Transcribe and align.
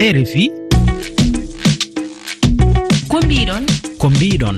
rfi 0.00 0.50
ko 3.08 3.20
mbiɗon? 3.24 3.64
ko 3.98 4.10
mbiɗon. 4.10 4.56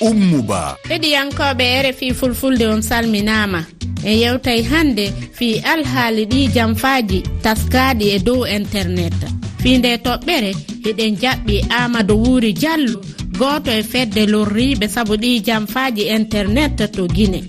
Ummuba. 0.00 0.76
Heɗiyankoɓe 0.88 1.66
rfi 1.90 2.14
fulfulde 2.14 2.66
on 2.68 2.82
salminama. 2.82 3.64
E 4.04 4.12
yewtay 4.22 4.62
hande 4.62 5.12
fi 5.32 5.58
alhaali 5.72 6.24
ɗi 6.26 6.48
jamfaaji 6.54 7.22
taskaɗi 7.42 8.04
e 8.14 8.18
dow 8.18 8.44
internet. 8.46 9.14
Fi 9.62 9.78
nde 9.78 9.96
toɓɓere 10.04 10.50
hiɗen 10.84 11.14
jaɓɓi 11.22 11.56
amadou 11.80 12.18
wuuri 12.24 12.52
diallo 12.52 13.00
goto 13.38 13.70
e 13.70 13.82
fedde 13.82 14.26
lorriɓe 14.26 14.86
saabu 14.88 15.14
ɗi 15.16 15.40
jamfaaji 15.46 16.02
internet 16.18 16.76
to 16.92 17.06
guine 17.08 17.40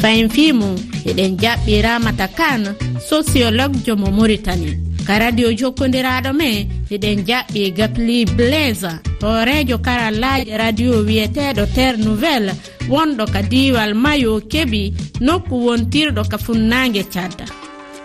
fayin 0.00 0.28
fimum 0.28 0.74
eɗen 1.10 1.36
jaɓɓi 1.42 1.82
ramata 1.82 2.28
kane 2.28 2.70
sociologue 3.08 3.76
jomo 3.86 4.10
mauritanie. 4.10 4.78
ka 5.06 5.18
radio 5.18 5.48
jokkodiraɗo 5.52 6.32
me 6.32 6.66
eɗen 6.90 7.18
jaɓɓi 7.28 7.70
gapli 7.76 8.24
blaise. 8.36 8.90
Hoorejo 9.22 9.78
karallaji 9.78 10.50
radio 10.56 10.92
wiyeteɗo 11.06 11.66
terre 11.74 11.96
nouvelle 12.04 12.52
wonɗo 12.88 13.24
ka 13.32 13.42
diwal 13.42 13.94
mayo 13.94 14.40
keeɓi 14.52 14.92
nokku 15.20 15.54
wontirɗo 15.66 16.22
ka 16.30 16.38
funnague 16.38 17.02
cadda 17.12 17.44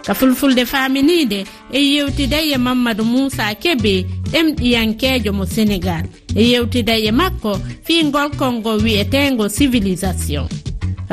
ka 0.06 0.14
fulfulde 0.14 0.64
faminide 0.66 1.40
e 1.72 1.80
yewtiday 1.94 2.54
e 2.56 2.58
mamadou 2.58 3.06
moussa 3.06 3.54
keeɓe 3.64 4.06
ɗemɗiyankejo 4.32 5.32
mo 5.34 5.46
sénégal. 5.46 6.06
E 6.36 6.44
yewtiday 6.52 7.08
e 7.08 7.12
makko 7.12 7.60
fi 7.86 8.04
ngolkolngo 8.04 8.72
wiyetengo 8.84 9.50
civilisation. 9.50 10.48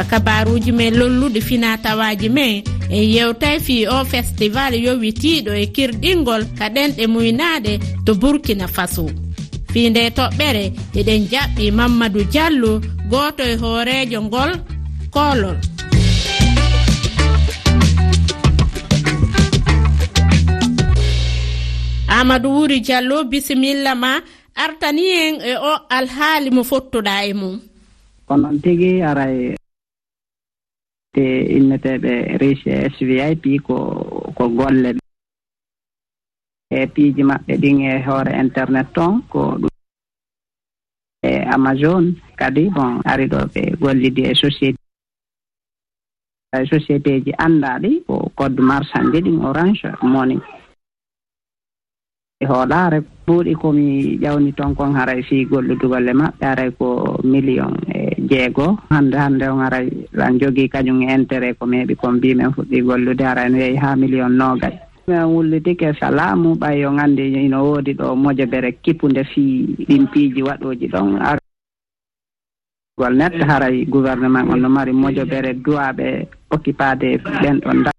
kabaruji 0.04 0.72
men 0.72 0.94
lolluɗi 0.94 1.40
fina 1.40 1.78
tawaji 1.78 2.28
men 2.28 2.62
en 2.90 3.04
yewtay 3.14 3.60
fi 3.60 3.86
o 3.88 4.04
festival 4.04 4.74
yowitiɗo 4.74 5.52
e 5.62 5.66
kirɗingol 5.74 6.42
kaɗenɗe 6.58 7.06
muynaɗe 7.06 7.72
to 8.04 8.14
burkina 8.14 8.66
faso. 8.68 9.06
Fi 9.72 9.90
nde 9.90 10.10
toɓɓere 10.16 10.64
eɗen 10.98 11.22
jaɓɓi 11.32 11.64
mamadou 11.78 12.24
diallo 12.32 12.80
goto 13.10 13.42
e 13.42 13.54
hoorejo 13.56 14.22
ngol 14.22 14.50
kolol. 15.14 15.56
Amadou 22.08 22.52
wuri 22.56 22.80
diallo 22.80 23.24
bisimilla 23.24 23.94
ma 23.94 24.20
artani 24.54 25.04
en 25.24 25.34
e 25.40 25.52
o 25.56 25.72
alhaali 25.96 26.50
mo 26.50 26.62
fottoɗa 26.64 27.24
e 27.30 27.32
mum. 27.34 27.56
Onon 28.28 28.56
tigi 28.62 29.02
aray 29.02 29.55
te 31.16 31.24
inneteɓe 31.56 32.36
riche 32.40 32.74
svip 32.96 33.64
ko 33.66 33.76
ko 34.36 34.44
golle 34.58 34.90
e 36.70 36.86
piiji 36.92 37.22
maɓɓe 37.24 37.52
ɗin 37.62 37.78
e 37.88 37.92
hoore 38.06 38.32
internet 38.44 38.88
toon 38.94 39.22
ko 39.32 39.40
ɗum 39.60 39.72
e 41.24 41.30
amazon. 41.56 42.04
Kadi 42.36 42.68
bon 42.76 43.00
ari 43.10 43.26
ɗo 43.32 43.38
ɓe 43.54 43.62
gollidi 43.80 44.22
e 44.30 44.34
société 44.34 44.76
e 46.52 46.66
société 46.72 47.12
ji 47.24 47.32
anndaɗi 47.44 48.04
ko 48.06 48.14
code 48.36 48.60
marchandi 48.60 49.18
ɗin 49.24 49.40
orange 49.48 49.88
moni 50.02 50.36
hoolaare 52.44 52.98
ɓuuɗi 53.26 53.52
komi 53.56 54.18
ƴawni 54.22 54.52
toon 54.52 54.74
kon 54.76 54.92
haray 54.94 55.22
fii 55.28 55.48
golludugolle 55.48 56.12
maɓɓe 56.12 56.44
aray 56.46 56.70
ko 56.78 56.86
million 57.24 57.72
e 57.88 58.05
jeegoo 58.30 58.76
hannde 58.90 59.16
hannde 59.16 59.44
on 59.48 59.60
aray 59.66 59.88
an 60.18 60.38
jogii 60.40 60.68
kañum 60.68 61.02
e 61.02 61.14
intérêt 61.14 61.54
ko 61.58 61.66
meeɓi 61.66 61.94
kon 61.96 62.16
mbimen 62.16 62.52
fuɗɗii 62.54 62.82
gollude 62.82 63.24
ara 63.24 63.48
no 63.48 63.58
yehi 63.58 63.76
haa 63.76 63.96
million 63.96 64.32
noogay 64.32 64.74
min 65.08 65.22
wullidike 65.32 65.94
salamu 66.00 66.54
ɓay 66.58 66.80
yo 66.82 66.92
nganndi 66.92 67.44
ino 67.46 67.62
woodi 67.64 67.92
ɗo 67.94 68.16
mojobere 68.16 68.72
kippunde 68.82 69.22
fii 69.24 69.86
ɗin 69.88 70.06
piiji 70.10 70.42
waɗooji 70.42 70.86
ɗon. 70.90 71.38
Gol 72.98 73.14
neɗɗo 73.16 73.44
haray 73.46 73.84
gouvernement 73.86 74.48
on 74.50 74.60
no 74.60 74.68
mari 74.68 74.92
mojobere 74.92 75.54
duwaaɓe 75.54 76.26
occupade 76.50 77.18
ɓen 77.42 77.60
ɗon 77.62 77.82
da 77.84 77.90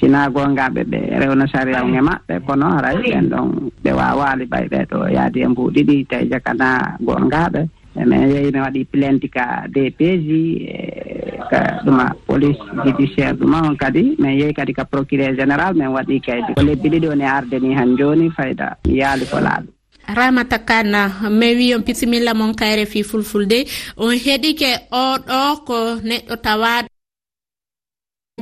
sinaa 0.00 0.30
goongaaɓe 0.30 0.82
ɓe 0.90 0.98
rewno 1.20 1.46
saria 1.46 1.84
e 1.84 2.00
maɓɓe 2.00 2.34
kono 2.46 2.66
aray 2.78 2.96
ɓen 2.96 3.28
ɗon 3.30 3.46
ɓe 3.84 3.90
waawaali 3.92 4.44
ɓay 4.50 4.66
ɓee 4.72 4.84
ɗo 4.90 4.98
yaadi 5.16 5.40
e 5.44 5.48
mbuu 5.48 5.70
ɗiɗi 5.70 6.06
tawi 6.10 6.28
jakana 6.32 6.96
goongaaɓe. 7.00 7.62
min 8.06 8.28
yehi 8.30 8.50
mi 8.52 8.60
waɗi 8.60 8.84
plainte 8.92 9.28
ka 9.28 9.66
dpj 9.74 10.28
e 10.62 11.38
ka 11.50 11.60
ɗuma 11.84 12.14
police 12.26 12.58
judiciaire 12.84 13.36
ɗuma 13.36 13.68
on 13.68 13.76
kadi. 13.76 14.16
Min 14.18 14.38
yehi 14.38 14.54
kadi 14.54 14.72
ka 14.74 14.84
procureur 14.84 15.34
général 15.36 15.74
min 15.74 15.88
waɗi 15.88 16.20
kaydi 16.20 16.54
ko 16.56 16.62
lebbi 16.62 16.88
ɗiɗi 16.88 17.08
woni 17.08 17.24
arde 17.24 17.56
ni 17.60 17.74
han 17.74 17.96
joni 17.96 18.30
fayda 18.30 18.76
mi 18.86 18.98
yaali 19.00 19.26
ko 19.26 19.38
laaɓi. 19.40 19.68
Ramata 20.16 20.58
kana 20.58 21.30
mi 21.30 21.54
wi 21.54 21.74
on 21.74 21.82
pisimilla 21.82 22.34
moon 22.34 22.54
kayre 22.54 22.86
fi 22.86 23.02
fulfulde. 23.02 23.64
On 23.96 24.10
heɗike 24.12 24.70
oɗo 24.90 25.64
ko 25.66 25.76
neɗɗo 26.02 26.34
tawaɗo 26.42 26.88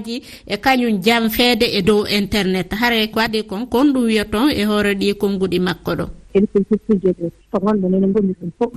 ji 0.04 0.22
e 0.47 0.56
kañum 0.56 1.03
jamfeede 1.04 1.66
e 1.78 1.82
dow 1.82 2.06
internet. 2.06 2.72
Hare 2.72 3.06
ko 3.12 3.21
waɗi 3.21 3.47
kon 3.47 3.66
kon 3.66 3.92
ɗum 3.92 4.04
wiya 4.06 4.25
ton 4.25 4.48
e 4.50 4.65
hoore 4.65 4.94
ɗi 4.94 5.15
konnguɗi 5.21 5.59
makko 5.60 5.92
ɗo. 5.98 6.06
Ene 6.34 6.47
ko 6.53 6.59
jippujeɗe 6.71 7.27
to 7.53 7.56
gonɗo 7.59 7.87
nene 7.91 8.06
gonmi 8.15 8.32
ɗum 8.41 8.50
fof. 8.59 8.72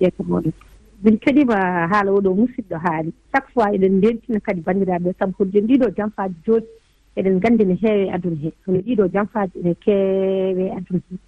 e 0.00 0.10
moɗon. 0.22 0.52
Min 1.02 1.18
keɗima 1.18 1.88
haala 1.90 2.10
oɗo 2.12 2.34
musidɗo 2.34 2.76
haali. 2.78 3.12
Chaque 3.32 3.50
fois 3.52 3.72
eɗen 3.74 3.98
ndentina 3.98 4.40
kadi 4.40 4.60
banndiraaɓe 4.60 5.08
e 5.10 5.14
sabu 5.18 5.32
ko 5.36 5.44
ɗen 5.44 5.66
ɗiɗo 5.66 5.90
jamfaaji 5.96 6.34
jooɗi 6.46 6.66
eɗen 7.16 7.36
nganndi 7.36 7.64
ne 7.64 7.74
heewe 7.82 8.10
aduna 8.12 8.36
hee 8.42 8.52
kono 8.64 8.78
ɗiɗo 8.78 9.08
jamfaaji 9.12 9.58
ene 9.60 9.74
keewe 9.74 10.70
aduna 10.76 11.00
hee 11.10 11.18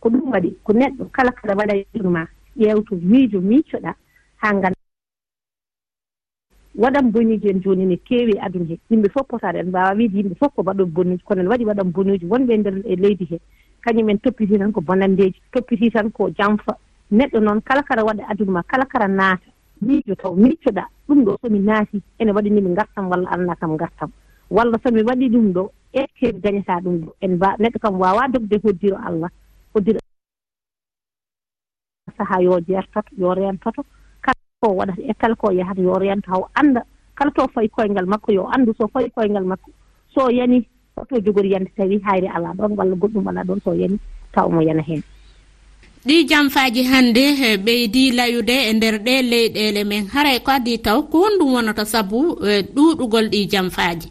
ko 0.00 0.08
ɗum 0.10 0.30
waɗi 0.32 0.50
ko 0.64 0.72
neɗɗo 0.72 1.04
kala 1.12 1.32
kala 1.32 1.54
waɗa 1.54 1.74
yeru 1.76 2.10
ma 2.10 2.26
ƴeewto 2.56 2.94
miijo 3.02 3.40
miicoɗaa 3.40 3.94
haa 4.36 4.52
ngannda 4.54 4.78
waɗan 6.78 7.10
boniiji 7.12 7.48
en 7.50 7.60
jooni 7.62 7.86
ne 7.86 7.96
keewi 7.96 8.32
e 8.36 8.40
aduna 8.40 8.64
he. 8.68 8.78
Yimɓe 8.90 9.08
fof 9.12 9.26
potaɗo 9.28 9.58
en 9.58 9.68
mbaawa 9.68 9.94
wiide 9.96 10.16
yimɓe 10.18 10.34
fof 10.38 10.54
ko 10.54 10.62
mbaɗon 10.62 10.90
boniiji 10.90 11.24
kono 11.24 11.42
ne 11.42 11.48
waɗi 11.48 11.64
waɗan 11.64 11.92
boniiji 11.92 12.26
wonɓe 12.26 12.52
e 12.54 12.58
ndeer 12.58 12.76
e 12.86 12.96
leydi 12.96 13.24
hee 13.30 13.40
kañumen 13.82 14.18
toppitii 14.18 14.58
tan 14.58 14.72
ko 14.72 14.80
bonandeeji 14.80 15.40
toppitii 15.52 15.90
tan 15.90 16.10
ko 16.10 16.30
jamfa. 16.30 16.76
neɗɗo 17.10 17.40
noon 17.40 17.60
kala 17.62 17.82
kara 17.82 18.04
waɗa 18.04 18.24
aduna 18.28 18.52
ma 18.52 18.62
kala 18.62 18.84
kara 18.84 19.08
naata. 19.08 19.50
Miijo 19.80 20.14
taw 20.14 20.34
miccoɗa 20.34 20.84
ɗum 21.08 21.24
ɗo 21.24 21.38
somi 21.40 21.58
naati 21.58 22.02
ene 22.18 22.32
waɗanimi 22.32 22.74
gartam 22.74 23.08
walla 23.10 23.30
alna 23.30 23.54
kam 23.56 23.76
gartam 23.76 24.10
walla 24.50 24.78
somi 24.82 25.02
waɗi 25.02 25.28
ɗum 25.28 25.52
ɗo 25.52 25.70
ekkeɓe 25.92 26.40
dañata 26.40 26.80
ɗum 26.80 26.96
ɗo. 27.00 27.14
En 27.20 27.36
mba 27.36 27.56
neɗɗo 27.58 27.78
kam 27.80 27.94
wawa 28.00 28.28
dogde 28.28 28.56
hoddiro 28.62 28.96
allah. 28.96 29.30
Hoddiro 29.74 30.00
sahaa 32.18 32.42
yo 32.42 32.60
jertoto 32.60 33.12
yo 33.16 33.34
rentoto 33.34 33.82
kala 34.20 34.40
ko 34.60 34.74
waɗata 34.74 35.02
e 35.02 35.14
kala 35.14 35.34
ko 35.36 35.50
yahata 35.52 35.80
yo 35.80 35.94
rento 35.94 36.28
haw 36.30 36.42
annda. 36.54 36.82
Kala 37.14 37.30
to 37.30 37.48
fayi 37.54 37.68
koyngal 37.68 38.06
makko 38.06 38.32
yo 38.32 38.48
anndu 38.50 38.74
so 38.76 38.88
fayi 38.88 39.10
koyngal 39.10 39.44
makko. 39.44 39.70
So 40.14 40.28
yani 40.30 40.66
oto 40.96 41.20
jogori 41.20 41.52
yande 41.52 41.70
tawi 41.76 42.00
hayre 42.02 42.28
ala 42.28 42.52
ɗon 42.54 42.74
walla 42.76 42.94
goɗɗum 42.96 43.28
ala 43.28 43.44
ɗon 43.44 43.60
so 43.64 43.72
yani 43.72 43.98
taw 44.32 44.46
omo 44.48 44.60
yana 44.60 44.82
heen 44.82 45.02
ɗi 46.08 46.24
jamfaji 46.30 46.82
hannde 46.90 47.24
ɓeydi 47.64 48.02
layude 48.16 48.56
e 48.70 48.72
nder 48.72 48.96
ɗe 49.06 49.14
leyɗele 49.30 49.84
men. 49.84 50.06
Haray 50.14 50.38
ko 50.40 50.50
addi 50.50 50.78
taw 50.78 51.02
ko 51.02 51.18
honɗum 51.24 51.52
wonata 51.54 51.84
sabu 51.84 52.38
e 52.50 52.62
ɗuuɗugol 52.74 53.28
ɗi 53.32 53.40
jamfaji 53.52 54.08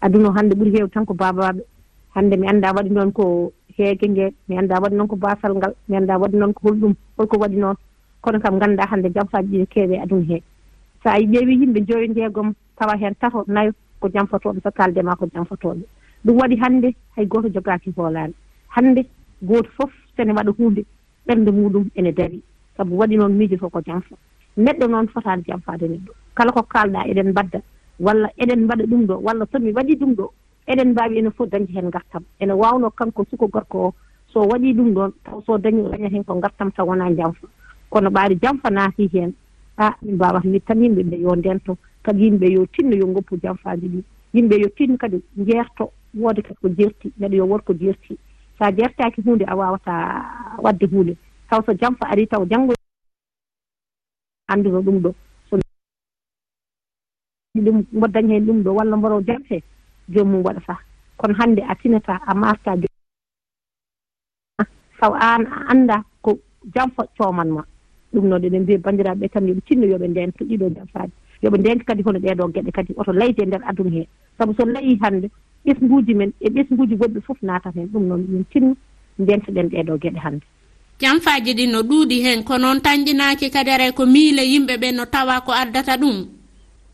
aduna 0.00 0.32
hannde 0.36 0.54
ɓuri 0.54 0.70
heew 0.76 0.88
tan 0.88 1.04
ko 1.06 1.14
babaɓe 1.14 1.62
hannde 2.14 2.36
mi 2.36 2.46
annda 2.48 2.72
waɗi 2.76 2.90
noon 2.90 3.12
ko 3.12 3.52
heege 3.78 4.06
nge 4.08 4.26
mi 4.48 4.58
annda 4.58 4.80
waɗi 4.82 4.96
noon 4.96 5.08
ko 5.08 5.16
basal 5.16 5.54
ngal 5.56 5.72
mi 5.88 5.96
annda 5.96 6.18
waɗi 6.18 6.36
noon 6.36 6.52
ko 6.52 6.60
holɗum 6.68 6.94
holko 7.16 7.36
waɗi 7.38 7.56
noon. 7.56 7.76
Kono 8.22 8.40
kam 8.40 8.54
ngannda 8.56 8.84
hannde 8.90 9.08
jamfaji 9.14 9.58
ɗi 9.58 9.66
keewe 9.72 9.96
aduna 10.02 10.24
hee 10.28 10.42
so 11.02 11.08
a 11.08 11.16
ƴeewi 11.18 11.56
yimɓe 11.60 11.80
joyi 11.88 12.08
ndeegom 12.08 12.52
tawa 12.78 12.96
heen 13.00 13.14
tato 13.20 13.44
nayo 13.48 13.72
ko 14.00 14.08
jamfotooɓe 14.08 14.60
so 14.62 14.70
kaaldema 14.70 15.16
ko 15.16 15.24
jamfotooɓe. 15.34 15.82
Ɗum 16.24 16.36
waɗi 16.36 16.56
hannde 16.60 16.88
hay 17.16 17.24
gooto 17.26 17.48
jogaaki 17.48 17.92
hoolaani 17.96 18.34
hannde 18.68 19.06
gooto 19.42 19.70
fof 19.76 19.90
sene 20.16 20.32
waɗa 20.32 20.52
huunde. 20.58 20.84
ɓernde 21.26 21.50
muɗum 21.50 21.84
ene 21.94 22.12
dari 22.12 22.42
sabu 22.76 22.96
waɗi 22.96 23.16
noon 23.16 23.36
miijo 23.36 23.56
fof 23.58 23.72
ko 23.72 23.80
janfa 23.86 24.16
neɗɗo 24.56 24.86
noon 24.88 25.08
fotaani 25.08 25.42
janfaade 25.46 25.86
neɗɗo. 25.88 26.12
Kala 26.34 26.52
ko 26.52 26.62
kaalɗaa 26.62 27.06
eɗen 27.10 27.30
mbadda. 27.30 27.60
Walla 28.00 28.28
eɗen 28.38 28.64
mbaɗa 28.64 28.84
ɗum 28.86 29.06
ɗo 29.06 29.14
walla 29.22 29.46
somi 29.52 29.72
waɗii 29.72 29.96
ɗum 30.00 30.14
ɗo 30.14 30.32
eɗen 30.66 30.90
mbaawi 30.90 31.18
ene 31.18 31.30
fof 31.30 31.48
dañde 31.48 31.70
heen 31.72 31.86
ngartam. 31.88 32.24
Ene 32.40 32.52
waawnoo 32.52 32.90
kanko 32.90 33.24
suko 33.30 33.46
gorko 33.48 33.78
o 33.86 33.94
so 34.32 34.40
waɗii 34.40 34.74
ɗum 34.74 34.92
ɗoon 34.94 35.12
taw 35.24 35.42
so 35.46 35.58
dañi 35.58 35.82
dañat 35.90 36.12
heen 36.12 36.24
ko 36.24 36.34
ngartam 36.34 36.72
taw 36.72 36.86
wonaa 36.86 37.10
janfa 37.14 37.46
kono 37.90 38.10
ɓaari 38.10 38.38
janfa 38.42 38.70
naatii 38.70 39.08
heen 39.12 39.32
a 39.76 39.94
min 40.02 40.14
mbaawata 40.14 40.48
wi 40.48 40.60
tan 40.60 40.82
yimɓe 40.82 41.02
ɓe 41.10 41.16
yo 41.20 41.34
ndento 41.36 41.76
kadi 42.02 42.24
yimɓe 42.24 42.52
yo 42.52 42.66
tinno 42.66 42.96
yo 42.96 43.06
ngoppu 43.06 43.36
janfaaji 43.42 43.88
ɗi. 43.88 44.02
Yimɓe 44.34 44.60
yo 44.60 44.68
tinno 44.76 44.96
kadi 44.96 45.22
njeerto 45.36 45.92
woode 46.14 46.42
kadi 46.42 46.58
ko 46.62 46.68
jeerti 46.68 47.12
neɗɗo 47.20 47.34
yo 47.36 47.46
wor 47.46 47.62
ko 47.62 47.72
jeertii 47.74 48.18
so 48.60 48.66
a 48.66 48.72
jertaki 48.72 49.22
hunde 49.24 49.44
a 49.48 49.56
wawata 49.56 49.94
wadde 50.60 50.86
hunde 50.86 51.16
taw 51.48 51.60
so 51.64 51.72
jamfa 51.72 52.04
ari 52.12 52.26
taw 52.26 52.44
janngo 52.44 52.74
annduno 54.52 54.82
ɗum 54.82 54.98
ɗo. 55.02 55.14
So 55.48 55.56
ɗum 57.56 57.76
mbo 57.76 58.00
goddañ 58.00 58.28
heen 58.28 58.46
ɗum 58.46 58.62
ɗo 58.62 58.70
walla 58.74 58.96
mboro 58.96 59.22
jamfe 59.22 59.54
he 59.54 59.62
joomum 60.08 60.44
waɗata 60.44 60.76
kono 61.16 61.34
hannde 61.38 61.62
a 61.68 61.74
tinata 61.74 62.20
a 62.26 62.34
maafta 62.34 62.76
taw 65.00 65.12
aan 65.14 65.46
a 65.46 65.56
annda 65.72 66.04
ko 66.22 66.38
jamfa 66.74 67.06
coomanma 67.16 67.64
ɗum 68.12 68.28
noon 68.28 68.44
eɗen 68.44 68.62
mbiya 68.62 68.78
banndiraaɓe 68.78 69.20
ɓe 69.20 69.28
tan 69.32 69.48
yoɓe 69.48 69.60
tinno 69.66 69.86
yoɓe 69.86 70.08
ndento 70.08 70.44
ɗiɗo 70.44 70.68
jamfaade 70.76 71.12
yoɓe 71.42 71.58
ndenti 71.58 71.84
kadi 71.84 72.02
hono 72.02 72.18
ɗeeɗoo 72.18 72.52
geɗe 72.52 72.70
kadi 72.72 72.92
oto 72.96 73.12
layde 73.12 73.40
e 73.42 73.46
ndeer 73.46 73.62
aduna 73.64 73.90
hee. 73.90 74.08
Sabu 74.38 74.52
so 74.54 74.64
layii 74.64 74.98
hannde 75.00 75.30
ɓesnguuji 75.66 76.14
men 76.14 76.32
e 76.40 76.48
ɓesnguuji 76.50 76.96
goɗɗi 76.96 77.20
fof 77.26 77.38
natat 77.42 77.74
heen 77.74 77.88
ɗum 77.92 78.04
noon 78.08 78.26
min 78.28 78.44
tinno 78.52 78.76
ndentoɗen 79.18 79.68
ɗeɗo 79.68 79.98
geɗe 80.02 80.18
hannde. 80.18 80.46
Janfaaji 81.00 81.54
ɗi 81.54 81.66
no 81.72 81.82
ɗuuɗi 81.82 82.16
heen 82.24 82.44
ko 82.44 82.58
noon 82.58 82.80
tañƴinaaki 82.80 83.50
kadi 83.50 83.70
aray 83.70 83.92
ko 83.92 84.06
miile 84.06 84.42
yimɓe 84.42 84.76
ɓe 84.76 84.92
no 84.96 85.04
tawa 85.06 85.40
ko 85.40 85.52
addata 85.52 85.96
ɗum? 85.96 86.26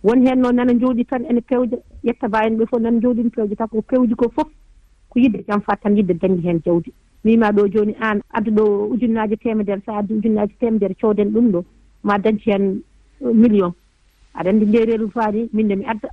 Woni 0.05 0.27
heen 0.29 0.41
noon 0.41 0.57
nana 0.57 0.73
njooɗi 0.73 1.05
tan 1.07 1.25
ene 1.25 1.41
pewja 1.41 1.77
ƴetta 2.05 2.29
mba 2.29 2.49
ɓe 2.59 2.67
fof 2.71 2.81
nana 2.81 2.99
njooɗi 2.99 3.23
no 3.25 3.31
pewja 3.31 3.57
tan 3.57 3.69
ko 3.69 3.83
pewji 3.83 4.15
ko 4.15 4.29
fof 4.35 4.49
ko 5.11 5.19
yidde 5.21 5.45
janfaade 5.49 5.81
tan 5.83 5.97
yidde 5.97 6.15
dañde 6.21 6.43
heen 6.43 6.61
jawdi. 6.65 6.93
Mima 7.25 7.51
ɗo 7.51 7.69
jooni 7.73 7.95
aan 8.01 8.21
addu 8.31 8.51
ɗo 8.51 8.65
ujunnaaji 8.93 9.37
temedere 9.37 9.83
so 9.87 9.93
addi 9.93 10.15
ujunnaaji 10.15 10.55
temedere 10.61 10.95
cooden 11.01 11.31
ɗum 11.35 11.51
ɗo 11.53 11.65
ma 12.03 12.19
dañci 12.19 12.51
heen 12.51 12.83
uh, 13.21 13.33
million. 13.35 13.73
Aɗa 14.35 14.51
anndi 14.51 14.67
ndeereeru 14.67 15.11
faani 15.11 15.49
min 15.53 15.69
de 15.69 15.75
mi 15.77 15.85
adda. 15.85 16.09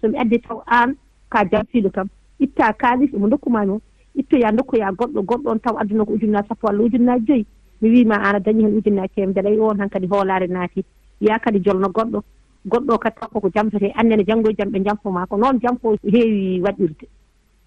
So 0.00 0.08
mi 0.08 0.18
addi 0.18 0.38
taw 0.40 0.60
aan 0.66 0.96
ka 1.28 1.44
jam 1.50 1.64
fiilo 1.72 1.90
tan 1.90 2.08
itta 2.40 2.72
kaalis 2.72 3.14
omo 3.14 3.28
dokkumami 3.28 3.72
o 3.72 3.80
ittoya 4.18 4.52
dokkoya 4.52 4.90
goɗɗo 4.98 5.20
goɗɗo 5.22 5.48
on 5.50 5.60
taw 5.60 5.76
adduna 5.78 6.04
ko 6.04 6.12
ujunnaji 6.12 6.48
sappo 6.48 6.66
walla 6.66 6.82
ujunnaji 6.82 7.26
joyi. 7.26 7.46
Mi 7.80 7.90
wiima 7.90 8.16
aan 8.18 8.36
a 8.36 8.40
dañi 8.40 8.62
heen 8.64 8.76
ujunnaji 8.78 9.14
temedere 9.14 9.48
ayi 9.48 9.60
on 9.60 9.78
han 9.80 9.88
kadi 9.88 10.06
hoolaare 10.06 10.46
naati. 10.46 10.84
Ya 11.20 11.38
kadi 11.38 11.60
jolno 11.60 11.88
goɗɗo. 11.88 12.22
Goɗɗo 12.66 12.94
o 12.94 12.98
kadi 12.98 13.16
taw 13.20 13.28
koko 13.32 13.48
jamfete 13.54 13.92
annene 13.94 14.24
janngo 14.26 14.50
e 14.50 14.54
jam 14.58 14.70
ɓe 14.70 14.84
jamfoma 14.84 15.26
ko 15.26 15.36
noon 15.36 15.60
jamfo 15.62 15.96
heewi 16.02 16.60
waɗirde. 16.60 17.06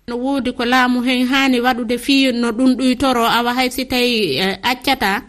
No 0.07 0.15
woodi 0.17 0.51
ko 0.53 0.65
laamu 0.65 1.01
hen 1.03 1.25
haani 1.27 1.59
waɗude 1.61 1.97
fii 1.97 2.31
no 2.33 2.51
ɗum 2.51 2.75
ɗuytoro 2.75 3.23
awa 3.23 3.53
hay 3.53 3.69
si 3.69 3.85
tawi 3.85 4.35
e, 4.35 4.59
accata 4.63 5.23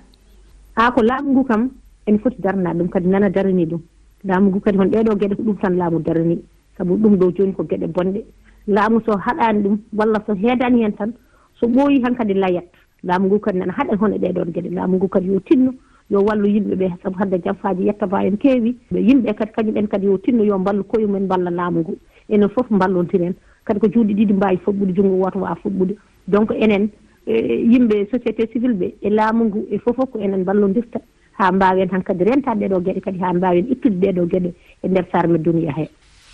aa 0.77 0.91
ko 0.91 1.03
laamu 1.03 1.31
ngu 1.33 1.45
kam 1.45 1.71
ene 2.07 2.19
foti 2.19 2.43
darnade 2.43 2.79
ɗum 2.79 2.89
kadi 2.89 3.09
nana 3.09 3.31
darani 3.31 3.67
ɗum. 3.67 3.81
Laamu 4.25 4.51
ngu 4.51 4.61
kadi 4.61 4.79
hon 4.79 4.91
ɗeɗo 4.91 5.19
geɗe 5.21 5.35
ko 5.37 5.43
ɗum 5.43 5.57
tan 5.63 5.77
laamu 5.79 6.03
darani 6.03 6.43
sabu 6.79 6.97
ɗum 6.97 7.17
ɗo 7.17 7.33
jooni 7.37 7.53
ko 7.53 7.65
geɗe 7.65 7.87
bonɗe. 7.87 8.25
Laamu 8.67 9.01
so 9.07 9.17
haɗaani 9.17 9.63
ɗum 9.63 9.79
walla 9.97 10.23
so 10.27 10.35
heedaani 10.35 10.83
heen 10.83 10.93
tan 10.97 11.13
so 11.61 11.67
ɓooyi 11.67 12.03
han 12.05 12.15
kadi 12.15 12.35
layat. 12.35 12.65
Laamu 13.05 13.27
ngu 13.27 13.41
kadi 13.41 13.59
nana 13.59 13.73
haɗa 13.73 13.97
hono 13.97 14.17
ɗeeɗoon 14.17 14.53
geɗe. 14.53 14.71
Laamu 14.71 14.97
ngu 14.97 15.09
kadi 15.09 15.27
yo 15.27 15.41
tinno 15.41 15.73
yo 16.11 16.21
wallu 16.21 16.47
yimɓe 16.49 16.75
ɓee. 16.77 16.93
Sabu 17.03 17.17
hannde 17.19 17.43
jaffaaji 17.45 17.87
yettaba 17.87 18.25
en 18.27 18.37
keewi 18.37 18.77
yimɓe 18.93 19.31
ɓee 19.31 19.35
kadi 19.35 19.53
kañumen 19.53 19.89
kadi 19.89 20.07
yo 20.07 20.19
tinno 20.19 20.45
yo 20.45 20.59
mballu 20.59 20.85
koyemumen 20.85 21.25
mballa 21.25 21.51
laamu 21.51 21.81
ngu. 21.81 21.97
Enen 22.29 22.49
fof 22.49 22.71
mballontiren 22.71 23.35
kadi 23.65 23.81
ko 23.81 23.87
juuɗe 23.89 24.15
ɗiɗi 24.15 24.33
mbaawi 24.35 24.59
fuɗɓude 24.65 24.93
junngo 24.95 25.17
woto 25.23 25.39
waawa 25.39 25.57
fuɗɓude 25.63 25.95
donc 26.29 26.51
enen 26.51 26.89
e, 27.27 27.35
e, 27.35 27.55
yimɓe 27.71 28.07
société 28.11 28.47
civil 28.53 28.73
ɓe 28.75 28.95
e 29.03 29.11
laamu 29.11 29.45
ngu 29.45 29.67
e 29.71 29.79
fof 29.79 29.97
fof 29.97 30.11
ko 30.11 30.19
enen 30.19 30.41
mballondirta 30.41 31.01
haa 31.39 31.53
mbaawen 31.53 31.89
han 31.91 32.03
kadi 32.03 32.25
rentade 32.25 32.59
ɗee 32.61 32.69
ɗoo 32.69 32.81
geɗe 32.85 33.01
kadi 33.01 33.19
haa 33.19 33.33
mbaawen 33.33 33.67
ittude 33.73 33.97
ɗee 34.01 34.13
ɗoo 34.13 34.27
geɗe 34.27 34.55
e 34.83 34.89
ndeer 34.89 35.07
sarme 35.13 35.39
duniya 35.39 35.73
hee 35.73 35.89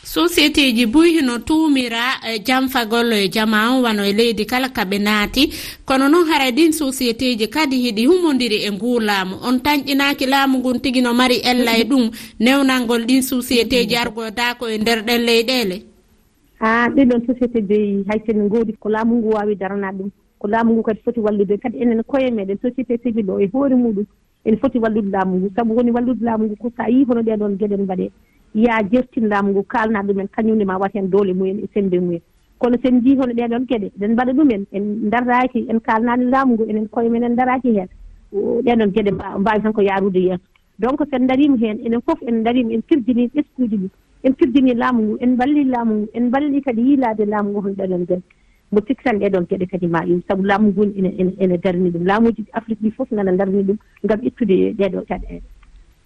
société 0.05 0.73
ji 0.73 0.87
buyhino 0.87 1.33
hino 1.33 1.39
tumira 1.39 2.21
eh, 2.27 2.41
janfagollo 2.45 3.17
e 3.17 3.29
jama 3.29 3.71
on 3.75 3.83
wano 3.83 4.05
e 4.05 4.13
leydi 4.13 4.45
kala 4.47 4.69
kaɓe 4.69 4.99
naati. 4.99 5.51
Kono 5.85 6.09
noon 6.09 6.27
hara 6.27 6.51
ɗin 6.51 6.73
société 6.73 7.37
ji 7.39 7.49
kadi 7.49 7.77
hiɗi 7.77 8.07
humodiri 8.07 8.57
e 8.67 8.71
ngu 8.73 9.01
laamu 9.01 9.37
on 9.43 9.59
tañƴinaki 9.59 10.27
laamu 10.27 10.59
ngun 10.59 10.81
tigi 10.81 11.01
no 11.03 11.13
mari 11.15 11.41
ella 11.45 11.77
e 11.77 11.85
ɗum. 11.85 12.11
Newnalngol 12.41 13.05
ɗin 13.07 13.23
société 13.23 13.87
ji 13.89 13.97
argodako 13.97 14.69
e 14.69 14.79
nder 14.79 15.03
ɗen 15.03 15.21
leyɗele 15.27 15.83
ha 16.61 16.85
ah, 16.85 16.89
ɗiɗon 16.89 17.27
société 17.27 17.61
joyi 17.69 18.05
hay 18.09 18.21
sen 18.27 18.49
gowdi 18.49 18.73
ko 18.81 18.89
laamu 18.89 19.15
ngu 19.17 19.29
wawi 19.35 19.55
daranade 19.57 19.99
ɗum. 19.99 20.11
Ko 20.39 20.49
laamu 20.49 20.73
ngu 20.73 20.83
kadi 20.83 21.01
foti 21.05 21.21
wallude 21.21 21.59
kadi 21.59 21.79
enen 21.83 22.03
koye 22.03 22.31
meɗen. 22.31 22.59
Société 22.63 22.99
civil 23.03 23.31
o 23.31 23.39
e 23.41 23.51
hoore 23.53 23.75
muɗum. 23.75 24.07
Ene 24.45 24.57
foti 24.57 24.79
wallude 24.79 25.11
laamu 25.11 25.37
ngu. 25.39 25.51
Saabu 25.57 25.75
woni 25.77 25.91
wallude 25.91 26.23
laamu 26.25 26.45
ngu 26.47 26.57
ko 26.57 26.71
sa 26.77 26.89
yii 26.89 27.05
hono 27.05 27.21
ɗeɗon 27.23 27.59
gueɗen 27.59 27.83
mbaɗe 27.83 28.11
ya 28.55 28.83
jertinɗam 28.91 29.51
ngu 29.51 29.63
kalna 29.67 30.03
ɗumen 30.03 30.29
kañumne 30.29 30.65
ma 30.65 30.79
wat 30.79 30.93
heen 30.95 31.11
doole 31.11 31.33
mumen 31.35 31.59
e 31.65 31.69
sembe 31.75 32.01
mumen. 32.01 32.21
Kono 32.59 32.77
sen 32.83 33.01
jii 33.03 33.17
hono 33.17 33.33
ɗeɗon 33.35 33.67
geɗe 33.69 33.87
eɗen 33.97 34.13
mbaɗa 34.13 34.33
ɗumen 34.33 34.65
en 34.73 35.11
daraki 35.11 35.67
en 35.69 35.81
kalnani 35.81 36.25
laamu 36.31 36.55
ngu 36.55 36.65
enen 36.71 36.89
koye 36.89 37.09
men 37.09 37.25
en 37.25 37.37
daraki 37.37 37.73
heen. 37.77 37.89
Ɗeɗon 38.33 38.93
geɗe 38.95 39.11
mbawi 39.13 39.63
tan 39.63 39.73
ko 39.73 39.83
yarude 39.83 40.19
yeeso. 40.19 40.43
Donc 40.79 41.01
sen 41.11 41.27
darima 41.27 41.57
heen 41.61 41.79
enen 41.87 42.01
fof 42.01 42.19
en 42.23 42.43
darima 42.43 42.73
en 42.73 42.83
firdini 42.89 43.29
ɓesguji 43.35 43.77
ɗi 43.77 43.89
en 44.25 44.35
firdini 44.35 44.75
laamu 44.75 45.03
ngu 45.03 45.17
en 45.21 45.31
mballi 45.35 45.65
laamu 45.65 45.95
ngu 45.95 46.09
en 46.15 46.25
mballi 46.29 46.61
kadi 46.63 46.83
yiilade 46.83 47.25
laamu 47.27 47.51
ngu 47.51 47.61
hono 47.61 47.75
ɗeɗon 47.75 48.05
geɗe 48.09 48.23
mbo 48.73 48.81
tikki 48.81 49.05
tan 49.05 49.19
ɗeɗon 49.19 49.47
geɗe 49.49 49.67
kadi 49.67 49.87
ma 49.87 50.05
yum 50.05 50.21
sabu 50.29 50.43
laamu 50.43 50.69
nguni 50.71 50.93
ene 50.99 51.35
ene 51.39 51.57
darni 51.59 51.91
ɗum. 51.91 52.05
Laamuji 52.07 52.45
afrique 52.53 52.83
ɗi 52.83 52.91
fof 52.91 53.11
nana 53.13 53.33
darni 53.37 53.63
ɗum 53.63 53.77
ngam 54.05 54.21
ittude 54.23 54.75
ɗeɗo 54.79 55.03
caɗele 55.09 55.43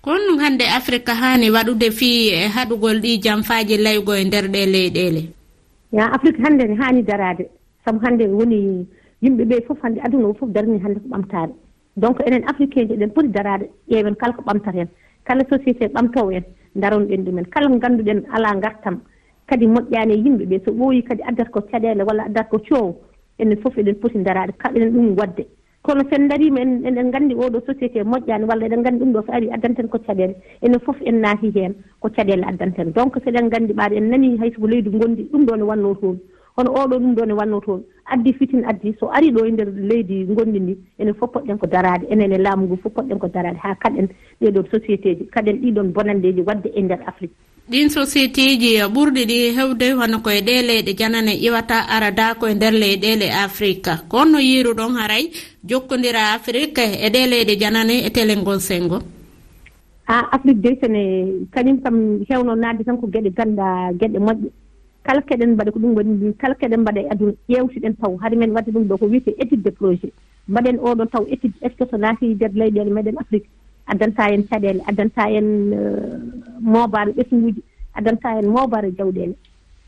kon 0.02 0.18
ɗum 0.28 0.38
hannde 0.42 0.64
afrique 0.78 1.12
haani 1.20 1.50
waɗude 1.50 1.90
fii 1.98 2.30
e 2.34 2.48
haɗugol 2.54 2.98
ɗi 3.00 3.20
jamfaaji 3.22 3.76
laygo 3.78 4.12
e 4.14 4.24
nder 4.24 4.46
ɗe 4.50 4.66
leyɗeele 4.66 5.22
ya 5.92 6.04
afrique 6.12 6.40
hannde 6.42 6.64
ne 6.68 6.74
haani 6.74 7.02
daraade. 7.02 7.44
Sabu 7.84 7.98
hannde 8.04 8.24
woni 8.26 8.86
yimɓe 9.22 9.44
ɓe 9.44 9.62
fof 9.66 9.78
hannde 9.82 10.00
aduna 10.04 10.26
o 10.28 10.34
fof 10.34 10.48
darni 10.50 10.78
hannde 10.82 10.98
ko 11.00 11.08
ɓamtaade 11.08 11.52
donc 11.96 12.18
enen 12.26 12.42
africain 12.48 12.88
ji 12.88 12.94
eɗen 12.94 13.10
poti 13.14 13.28
daraade 13.28 13.66
ƴeewen 13.90 14.16
kala 14.16 14.32
ko 14.32 14.42
ɓamtata 14.42 14.78
en. 14.80 14.88
Kala 15.24 15.44
société 15.50 15.86
ɓamtoo 15.88 16.30
en 16.32 16.42
daronoɗen 16.74 17.24
ɗumen. 17.24 17.46
Kala 17.50 17.68
ngannduɗen 17.68 18.22
alaa 18.32 18.54
ngartam 18.56 19.00
kadi 19.46 19.66
moƴƴaani 19.66 20.12
e 20.14 20.16
yimɓe 20.24 20.44
ɓee. 20.50 20.60
So 20.64 20.72
ɓooyi 20.72 21.02
kadi 21.04 21.22
addata 21.22 21.50
ko 21.50 21.60
caɗeele 21.60 22.02
walla 22.02 22.24
addata 22.24 22.48
ko 22.50 22.58
coow 22.58 22.96
enen 23.38 23.58
fof 23.62 23.76
eɗen 23.78 23.94
poti 24.00 24.18
daraade. 24.18 24.52
Kaɓenen 24.58 24.90
ɗum 24.90 25.14
waɗde 25.16 25.46
kono 25.82 26.02
sen 26.10 26.28
darima 26.28 26.60
en 26.60 26.84
eɗen 26.86 27.08
nganndi 27.10 27.34
oɗo 27.34 27.60
société 27.66 28.04
moƴƴani 28.04 28.44
walla 28.46 28.66
eɗen 28.66 28.80
nganndi 28.80 29.00
ɗum 29.04 29.12
ɗo 29.12 29.22
so 29.26 29.32
ari 29.32 29.50
addanten 29.50 29.88
ko 29.88 29.98
caɗele 29.98 30.34
enen 30.62 30.80
fof 30.80 30.96
en 31.04 31.20
naati 31.20 31.50
heen 31.54 31.74
ko 32.00 32.08
caɗele 32.08 32.44
addanten 32.46 32.92
donc 32.94 33.14
so 33.14 33.30
eɗen 33.30 33.46
nganndi 33.50 33.72
ɓaade 33.74 33.96
en 33.96 34.08
nani 34.10 34.36
hay 34.38 34.52
soko 34.52 34.66
leydi 34.68 34.90
gondi 34.90 35.22
ɗum 35.32 35.44
ɗo 35.46 35.56
ne 35.56 35.62
wanno 35.62 35.94
toon. 35.94 36.18
Hono 36.56 36.70
oɗo 36.70 36.98
ɗum 37.00 37.14
ɗo 37.14 37.26
ne 37.26 37.32
wanno 37.32 37.60
toon. 37.60 37.82
Addi 38.12 38.32
fitin 38.34 38.62
addi 38.64 38.94
so 39.00 39.08
ari 39.10 39.32
ɗo 39.32 39.44
e 39.46 39.50
nder 39.50 39.68
leydi 39.74 40.24
gondi 40.26 40.60
ndi 40.60 40.78
enen 40.98 41.14
fof 41.14 41.30
poɗɗen 41.32 41.58
ko 41.58 41.66
darade 41.66 42.06
enen 42.10 42.32
e 42.32 42.38
laamu 42.38 42.66
ngu 42.66 42.76
fof 42.82 42.92
poɗɗen 42.92 43.18
ko 43.18 43.28
darade 43.28 43.58
ha 43.58 43.74
kaɗen 43.74 44.08
ɗeɗon 44.40 44.66
société 44.70 45.16
ji 45.18 45.26
kaɗen 45.34 45.58
ɗiɗon 45.62 45.92
bonandeji 45.92 46.42
wadde 46.46 46.70
e 46.74 46.82
nder 46.82 47.00
afrique. 47.06 47.34
ɗin 47.72 47.88
société 47.88 48.44
ji 48.60 48.70
ɓurɗi 48.94 49.22
ɗi 49.30 49.38
hewde 49.56 49.86
hono 49.98 50.18
koye 50.24 50.40
ɗe 50.46 50.54
leyɗe 50.68 50.92
janane 50.98 51.32
iwata 51.46 51.76
arada 51.94 52.34
koye 52.40 52.54
nder 52.54 52.72
leyɗele 52.82 53.26
afrique 53.44 53.92
konno 54.10 54.38
no 54.64 54.72
ɗon 54.78 54.92
haray 55.00 55.24
jokkodira 55.68 56.22
afrique 56.36 56.84
e 57.04 57.08
ɗe 57.14 57.20
leyɗe 57.32 57.54
janane 57.62 57.94
e 58.06 58.10
tele 58.10 58.34
ngon 58.36 58.60
sengo. 58.60 58.98
A 60.06 60.16
afrique 60.36 60.60
dey 60.64 60.76
sene 60.82 61.00
kañum 61.54 61.78
kam 61.82 61.96
hewno 62.28 62.54
naatde 62.54 62.84
tan 62.84 62.98
ko 63.00 63.06
geɗe 63.06 63.30
ganda 63.36 63.64
geɗe 64.00 64.18
moƴƴe. 64.18 64.48
Kala 65.06 65.22
keɗen 65.22 65.50
mbaɗa 65.54 65.72
ko 65.72 65.78
ɗum 65.78 65.94
waɗi 65.96 66.10
ndi 66.10 66.26
kala 66.40 66.54
keɗen 66.54 66.80
mbaɗa 66.80 67.00
e 67.00 67.08
aduna 67.12 67.32
ƴewtiɗen 67.48 67.94
taw. 68.00 68.16
Hade 68.22 68.36
men 68.36 68.52
wadde 68.52 68.70
ɗum 68.70 68.84
ɗo 68.88 68.98
ko 68.98 69.06
wiyete 69.06 69.30
étude 69.42 69.62
de 69.64 69.70
projet. 69.70 70.12
Mbaɗen 70.48 70.76
oɗon 70.78 71.08
taw 71.08 71.24
étude 71.32 71.54
est 71.62 71.70
ce 71.72 71.76
que 71.84 71.90
so 71.90 71.96
naati 71.96 72.34
nder 72.34 72.50
leyɗele 72.52 72.90
meɗen 72.92 73.16
afrique 73.18 73.48
addanta 73.86 74.30
en 74.34 74.42
caɗeele 74.50 74.82
addanta 74.88 75.30
en 75.30 75.72
euh, 75.72 76.18
moobaare 76.60 77.12
ɓesguuji 77.16 77.62
addanta 77.94 78.38
en 78.38 78.46
moobaare 78.48 78.90
jawɗeele 78.98 79.34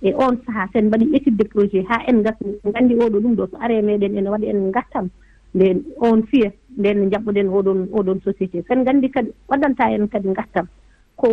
e 0.02 0.12
on 0.14 0.36
sahaa 0.46 0.68
so 0.72 0.78
en 0.78 0.86
mbaɗi 0.88 1.06
étude 1.16 1.36
de 1.36 1.44
projet 1.44 1.84
haa 1.88 2.02
en 2.08 2.22
gasni 2.22 2.52
nganndi 2.68 2.94
oo 2.94 3.08
ɗo 3.08 3.18
ɗum 3.20 3.34
ɗo 3.36 3.46
so 3.50 3.56
are 3.60 3.82
meeɗen 3.82 4.16
ene 4.18 4.28
waɗa 4.30 4.46
en 4.46 4.60
ngartan 4.70 5.08
nde 5.54 5.66
on 6.00 6.22
fiya 6.30 6.50
nden 6.78 7.10
jaɓɓoɗen 7.10 7.48
oɗon 7.48 7.88
oɗon 7.92 8.20
société. 8.24 8.62
So 8.66 8.74
en 8.74 8.80
nganndi 8.82 9.08
kadi 9.10 9.30
waɗanta 9.48 9.90
en 9.94 10.08
kadi 10.08 10.28
ngartan 10.28 10.66
ko 11.16 11.28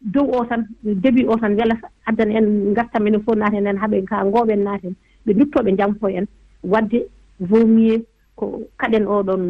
dow 0.00 0.26
o 0.32 0.44
tan 0.44 0.66
début 0.82 1.26
o 1.28 1.36
tan 1.36 1.54
wela 1.56 1.76
addana 2.06 2.38
en 2.38 2.72
ngartan 2.72 3.06
enen 3.06 3.22
fof 3.22 3.36
naaten 3.36 3.66
en 3.66 3.76
haɓen 3.78 4.04
ka 4.06 4.24
ngooɓen 4.24 4.62
naaten 4.64 4.94
ɓe 5.26 5.32
duttooɓe 5.34 5.70
njampo 5.72 6.08
en 6.08 6.26
wadde 6.64 6.98
vaut 7.40 7.66
mieux 7.66 8.00
ko 8.36 8.62
kaɗen 8.78 9.06
oɗon 9.06 9.42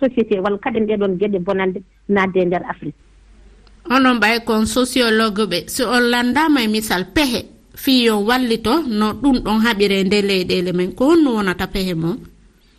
société 0.00 0.40
walla 0.40 0.58
kaɗen 0.58 0.86
ɗeɗon 0.86 1.18
geɗe 1.20 1.38
bonande 1.38 1.80
naatde 2.08 2.36
e 2.40 2.44
nder 2.46 2.62
afrique. 2.68 2.96
Onon 3.90 4.20
ɓay 4.20 4.44
kon 4.46 4.66
sociologue 4.66 5.44
ɓe 5.50 5.58
si 5.66 5.82
on 5.82 6.04
landama 6.12 6.62
e 6.62 6.68
misal 6.68 7.04
pehe 7.14 7.40
fii 7.74 8.04
yon 8.06 8.24
wallito 8.28 8.82
no 8.98 9.12
ɗum 9.22 9.36
ɗon 9.44 9.60
haɓire 9.64 10.00
e 10.00 10.04
nde 10.04 10.18
leyɗele 10.28 10.72
men. 10.72 10.92
Ko 10.94 11.04
honno 11.10 11.34
wonata 11.36 11.66
pehe 11.66 11.94
moon 11.94 12.18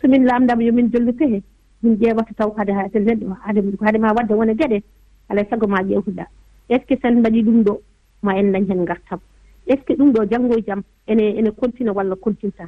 somin 0.00 0.24
lamdama 0.24 0.62
yomin 0.62 0.90
jolli 0.92 1.12
pehe 1.12 1.42
min 1.82 1.94
ƴeewata 1.96 2.34
taw 2.36 2.50
hade 2.56 2.72
hade 2.72 2.98
leɗɗo 3.06 3.36
hade 3.44 3.60
hade 3.82 3.98
ma 3.98 4.12
wadde 4.12 4.32
wona 4.34 4.54
geɗe 4.54 4.82
alay 5.28 5.46
sago 5.50 5.66
ma 5.66 5.82
ƴewtuɗa. 5.82 6.26
Est 6.68 6.80
ce 6.82 6.86
que 6.86 7.00
sen 7.02 7.18
mbaɗi 7.18 7.42
ɗum 7.42 7.62
ɗo 7.64 7.80
ma 8.22 8.36
en 8.38 8.52
dañ 8.52 8.64
hen 8.70 8.84
gartam 8.84 9.18
est 9.66 9.76
ce 9.78 9.84
que 9.84 9.94
ɗum 9.94 10.12
ɗo 10.12 10.24
janngo 10.30 10.54
e 10.58 10.62
jaam 10.66 10.82
ene 11.06 11.38
ene 11.38 11.50
continue 11.52 11.92
walla 11.92 12.16
continta 12.16 12.64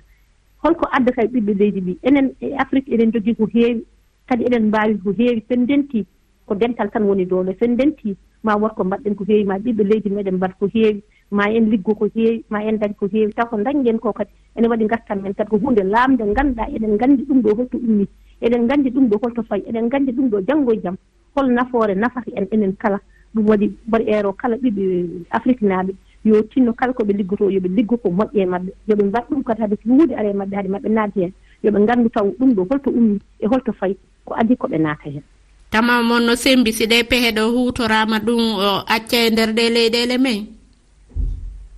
holko 0.62 0.87
addata 0.92 1.23
e 1.23 1.26
ɓiɓɓe 1.28 1.52
leydi 1.59 1.81
ɗi 1.81 1.99
enen 2.02 2.31
e 2.40 2.54
afrique 2.57 2.88
eɗen 2.95 3.12
jogii 3.12 3.35
ko 3.35 3.47
heewi. 3.54 3.85
Kadi 4.28 4.45
eɗen 4.45 4.66
mbaawi 4.69 4.99
ko 5.04 5.11
heewi. 5.19 5.42
Sen 5.49 5.61
ndenti 5.62 6.07
ko 6.47 6.54
dental 6.54 6.90
tan 6.90 7.02
woni 7.04 7.25
doole 7.26 7.57
sen 7.61 7.73
ndenti 7.75 8.16
ma 8.42 8.57
wot 8.57 8.75
ko 8.75 8.85
mbaɗɗen 8.85 9.14
ko 9.14 9.25
heewi. 9.28 9.45
Ma 9.45 9.59
ɓiɓɓe 9.59 9.83
leydi 9.85 10.11
meɗen 10.11 10.35
mbaɗ 10.37 10.52
ko 10.59 10.66
heewi. 10.75 11.02
Ma 11.31 11.50
en 11.50 11.71
liggo 11.71 11.95
ko 11.95 12.07
heewi. 12.14 12.45
Ma 12.50 12.62
en 12.62 12.78
dañ 12.78 12.95
ko 12.95 13.07
heewi. 13.12 13.33
Taw 13.33 13.47
ko 13.50 13.57
dañgen 13.57 13.99
ko 13.99 14.12
kadi 14.12 14.31
ene 14.57 14.69
waɗi 14.69 14.87
gartan 14.87 15.23
men. 15.23 15.35
Kadi 15.35 15.50
ko 15.50 15.59
hunde 15.59 15.83
laamde 15.83 16.23
ngannduɗaa 16.25 16.69
eɗen 16.75 16.95
nganndi 16.95 17.23
ɗum 17.25 17.40
ɗo 17.42 17.54
holto 17.57 17.78
ummi. 17.78 18.07
Eɗen 18.40 18.62
nganndi 18.64 18.90
ɗum 18.90 19.09
ɗo 19.09 19.19
holto 19.23 19.42
fayi 19.42 19.62
eɗen 19.69 19.85
nganndi 19.87 20.12
ɗum 20.12 20.28
ɗo 20.31 20.40
janngo 20.47 20.73
e 20.73 20.81
jam. 20.83 20.97
Hol 21.35 21.50
nafoore 21.52 21.95
nafata 21.95 22.31
en 22.37 22.47
enen 22.52 22.76
kala. 22.76 23.00
Ɗum 23.35 23.47
waɗi 23.49 23.66
mbaɗi 23.88 24.04
eero 24.09 24.33
kala 24.33 24.57
ɓiɓɓe 24.57 24.85
afrique 25.31 25.62
naaɓe. 25.62 25.92
yo 26.25 26.43
tinno 26.43 26.73
kala 26.73 26.93
koɓe 26.93 27.12
liggoto 27.12 27.50
yoɓe 27.50 27.69
liggo 27.76 27.97
ko 27.97 28.09
moƴƴe 28.11 28.43
e 28.43 28.47
maɓɓe. 28.47 28.71
Yoɓe 28.88 29.05
mbat 29.05 29.25
ɗum 29.31 29.43
kadi 29.45 29.61
haade 29.61 29.76
huunde 29.85 30.14
ara 30.14 30.29
e 30.31 30.33
maɓɓe 30.33 30.55
haade 30.57 30.69
maɓɓe 30.69 30.88
naati 30.88 31.21
heen 31.21 31.33
yoɓe 31.64 31.79
nganndu 31.81 32.09
taw 32.09 32.26
ɗum 32.38 32.55
ɗo 32.55 32.67
holto 32.71 32.91
ummi 32.91 33.19
e 33.41 33.47
holto 33.47 33.73
fayi 33.73 33.97
ko 34.25 34.35
adi 34.35 34.55
koɓe 34.57 34.79
naata 34.79 35.11
heen 35.11 35.23
tama 35.71 36.02
moon 36.02 36.26
no 36.26 36.35
sembi 36.37 36.73
si 36.73 36.87
ɗe 36.87 37.02
pehe 37.09 37.33
ɗo 37.33 37.43
huutorama 37.55 38.19
ɗum 38.21 38.41
o 38.61 38.85
acca 38.87 39.17
e 39.26 39.31
nder 39.31 39.50
ɗe 39.57 39.64
leyɗele 39.75 40.19
men? 40.19 40.47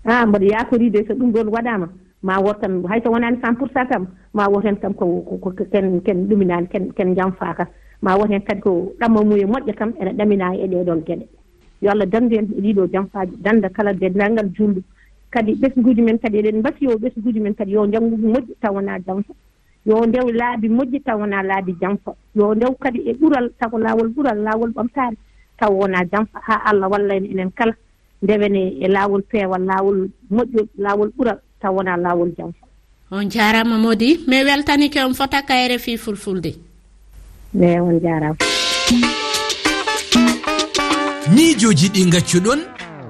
A 0.04 0.26
mboɗo 0.26 0.46
yakoride 0.50 1.06
so 1.06 1.14
ɗum 1.14 1.32
ɗon 1.32 1.48
waɗama. 1.48 1.88
Ma 2.22 2.40
wortan 2.40 2.82
hayso 2.88 3.10
wonani 3.10 3.38
cent 3.40 3.54
pour 3.58 3.68
cent 3.74 3.86
kam 3.88 4.06
ma 4.32 4.48
wot 4.48 4.64
hen 4.64 4.76
kam 4.76 4.94
koken 4.94 6.00
ken 6.04 6.26
ɗuminani 6.28 6.66
ken 6.72 6.92
ken 6.96 7.14
jamfa 7.14 7.54
kam 7.54 7.66
ma 8.02 8.16
wot 8.16 8.30
hen 8.30 8.40
kadi 8.42 8.60
ko 8.60 8.92
ɗamma 9.00 9.24
muye 9.24 9.46
moƴƴa 9.46 9.74
kam 9.76 9.92
ene 10.00 10.12
ɗamina 10.18 10.56
e 10.56 10.66
ɗeɗon 10.66 11.00
gueɗe 11.06 11.26
yo 11.84 11.90
allah 11.92 12.06
dandu 12.06 12.34
en 12.36 12.48
e 12.56 12.60
ɗiɗo 12.64 12.86
jamfaji 12.92 13.36
danda 13.44 13.68
kala 13.68 13.92
denndaangal 13.92 14.48
julɗo 14.56 14.80
kadi 15.30 15.52
ɓesguji 15.60 16.02
men 16.02 16.18
kadi 16.18 16.38
eɗen 16.38 16.58
mbati 16.58 16.84
yo 16.84 16.96
ɓesguuji 17.02 17.40
men 17.40 17.54
kadi 17.54 17.72
yo 17.72 17.86
njanngu 17.86 18.16
moƴƴi 18.16 18.54
taw 18.60 18.74
wonaa 18.74 18.98
jamfa. 19.06 19.32
Yo 19.86 20.06
ndew 20.06 20.30
laabi 20.32 20.68
moƴƴi 20.68 21.02
taw 21.04 21.18
wonaa 21.20 21.42
laabi 21.42 21.72
jamfa. 21.80 22.12
Yo 22.34 22.54
ndew 22.54 22.72
kadi 22.80 22.98
e 23.10 23.12
ɓural 23.12 23.50
taw 23.60 23.78
laawol 23.78 24.08
ɓural 24.16 24.38
laawol 24.46 24.70
ɓamtaare 24.70 25.16
taw 25.58 25.72
wona 25.78 26.04
jamfa. 26.12 26.38
Haa 26.46 26.62
allah 26.70 26.88
walla 26.90 27.14
en 27.14 27.26
enen 27.26 27.50
kala 27.50 27.74
ndewene 28.22 28.62
e 28.80 28.88
laawol 28.88 29.22
peewal 29.22 29.64
laawol 29.66 30.08
moƴƴol 30.32 30.66
laawol 30.78 31.10
ɓural 31.18 31.38
taw 31.60 31.74
wona 31.76 31.96
laawol 31.96 32.30
jamfa. 32.38 32.64
On 33.10 33.28
jaarama 33.28 33.76
modi 33.78 34.24
mi 34.26 34.44
weltanike 34.44 35.00
on 35.04 35.14
fota 35.14 35.42
kayre 35.42 35.78
fi 35.78 35.96
fulfulde. 35.98 36.54
E 37.60 37.80
on 37.80 38.00
jaarama 38.00 38.36
miijoji 41.32 41.88
ɗi 41.88 42.02
gaccuɗon 42.12 42.60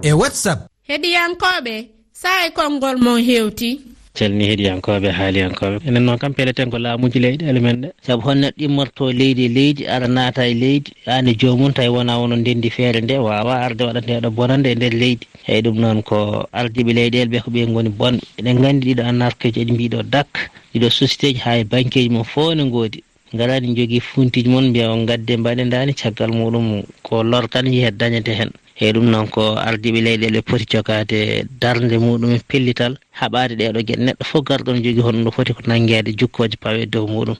e 0.02 0.12
whatsapp. 0.12 0.60
Heɗiyankoɓe 0.88 1.74
sa'e 2.12 2.50
konngol 2.54 2.96
mon 3.04 3.18
hewti. 3.20 3.80
Calni 4.14 4.44
heɗiyankoɓe 4.50 5.08
haaliyankoɓe. 5.18 5.76
Enen 5.88 6.04
noon 6.04 6.18
kam 6.18 6.32
peleten 6.34 6.70
ko 6.70 6.78
laamuji 6.78 7.18
leyɗele 7.18 7.60
men 7.60 7.76
ɗe 7.82 7.88
saabu 8.06 8.22
hon 8.22 8.38
neɗɗo 8.40 8.62
immorto 8.64 9.12
leydi 9.12 9.44
e 9.44 9.48
leydi 9.48 9.86
ara 9.86 10.06
naata 10.08 10.46
e 10.46 10.54
leydi. 10.54 10.92
Ande 11.06 11.34
jomum 11.34 11.72
tawi 11.72 11.88
wona 11.88 12.18
wono 12.18 12.36
ndendi 12.36 12.70
feere 12.70 13.00
nde 13.00 13.18
wawa 13.18 13.54
arde 13.66 13.82
waɗa 13.84 14.00
ndeɗo 14.00 14.30
bonande 14.30 14.70
e 14.70 14.74
nder 14.74 14.92
leydi. 14.94 15.26
Eyyi 15.48 15.62
ɗum 15.62 15.76
noon 15.80 16.02
ko 16.02 16.46
ardiɓe 16.52 16.92
leyɗele 16.94 17.26
ɓe 17.32 17.38
ko 17.44 17.50
ɓe 17.50 17.66
gooni 17.66 17.88
bonɓe. 17.90 18.22
Eɗen 18.38 18.60
gandi 18.62 18.86
ɗiɗo 18.94 19.02
anarkeji 19.08 19.60
eɗi 19.62 19.72
mbiɗo 19.72 20.02
dak. 20.02 20.30
Ɗiɗo 20.72 20.88
société 20.90 21.32
ji 21.34 21.40
ha 21.44 21.58
e 21.58 21.64
banque 21.64 21.98
ji 22.02 22.08
mum 22.08 22.24
fo 22.24 22.54
ne 22.54 22.62
goodi 22.70 23.02
ngala 23.34 23.58
jogui 23.60 23.98
funtiji 24.00 24.48
moon 24.48 24.70
mbiya 24.70 24.90
on 24.94 25.06
gadde 25.06 25.34
mbaɗe 25.36 25.64
dani 25.68 25.92
caggal 25.92 26.30
muɗum 26.30 26.82
ko 27.02 27.22
lor 27.22 27.48
tan 27.50 27.66
yihet 27.66 27.98
dañete 27.98 28.30
hen. 28.30 28.50
Eyi 28.80 28.92
ɗum 28.94 29.10
noon 29.10 29.26
ko 29.28 29.58
ardiɓe 29.58 30.00
leyɗele 30.06 30.42
poti 30.42 30.64
jogade 30.70 31.42
darde 31.60 31.98
muɗum 31.98 32.30
e 32.30 32.38
pellital 32.48 32.94
haɓade 33.10 33.54
ɗeɗo 33.58 33.80
gueɗe 33.86 34.02
neɗɗo 34.06 34.24
fof 34.24 34.42
garɗon 34.46 34.82
jogui 34.84 35.02
honno 35.02 35.30
foti 35.34 35.52
ko 35.52 35.60
nanguede 35.66 36.14
jukkoje 36.18 36.56
pawe 36.62 36.86
dow 36.86 37.06
muɗum. 37.06 37.34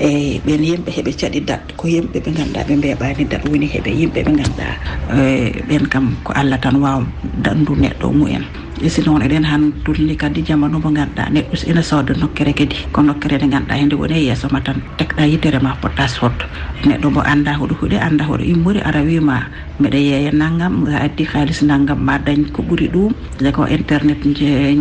Eyyi 0.00 0.40
ɓen 0.44 0.62
yimɓe 0.64 0.90
heɓe 0.96 1.12
caɗi 1.20 1.40
dat 1.44 1.64
ko 1.76 1.84
yimɓe 1.88 2.18
ɓe 2.24 2.30
ganduɗa 2.36 2.64
ɓe 2.68 2.74
mbeɓani 2.76 3.24
dat 3.28 3.44
woni 3.48 3.66
heɓe 3.68 3.90
yimɓe 3.92 4.20
ɓe 4.24 4.32
ganduɗa 4.40 4.66
e, 5.20 5.52
ɓen 5.68 5.84
kam 5.92 6.16
ko 6.24 6.32
allah 6.32 6.58
tan 6.60 6.76
wawa 6.80 7.04
dandu 7.44 7.76
neɗɗo 7.76 8.08
mumen 8.12 8.44
e 8.82 8.88
si 8.90 9.02
noon 9.06 9.22
eɗen 9.22 9.44
han 9.46 9.72
tulni 9.86 10.16
kadi 10.18 10.42
jamanu 10.42 10.78
mo 10.82 10.90
ganduɗa 10.90 11.30
neɗɗo 11.30 11.54
ene 11.70 11.82
sooda 11.82 12.14
nokkere 12.18 12.52
kadi. 12.54 12.76
Ko 12.92 13.02
nokkere 13.02 13.38
nde 13.38 13.46
ganduɗa 13.52 13.74
hende 13.78 13.94
woni 13.94 14.14
e 14.18 14.24
yeeso 14.26 14.48
ma 14.50 14.60
tan 14.60 14.82
tekɗa 14.98 15.26
yittere 15.30 15.58
ma 15.62 15.76
poɗɗa 15.82 16.04
soddo 16.08 16.44
neɗɗo 16.86 17.08
mo 17.14 17.20
anda 17.22 17.52
hoɗo 17.54 17.74
huuɗe 17.80 17.98
anda 18.02 18.24
hoɗo 18.24 18.42
immori 18.42 18.80
ara 18.82 19.02
wima 19.02 19.46
mbeɗa 19.78 19.98
yeeya 19.98 20.32
naggam 20.32 20.86
a 20.90 21.06
addi 21.06 21.24
haalis 21.24 21.62
naggam. 21.62 21.98
Ma 22.04 22.18
dañ 22.18 22.50
ko 22.52 22.62
ɓuuri 22.62 22.88
ɗum 22.90 23.12
de 23.38 23.50
ko 23.52 23.66
internet 23.66 24.18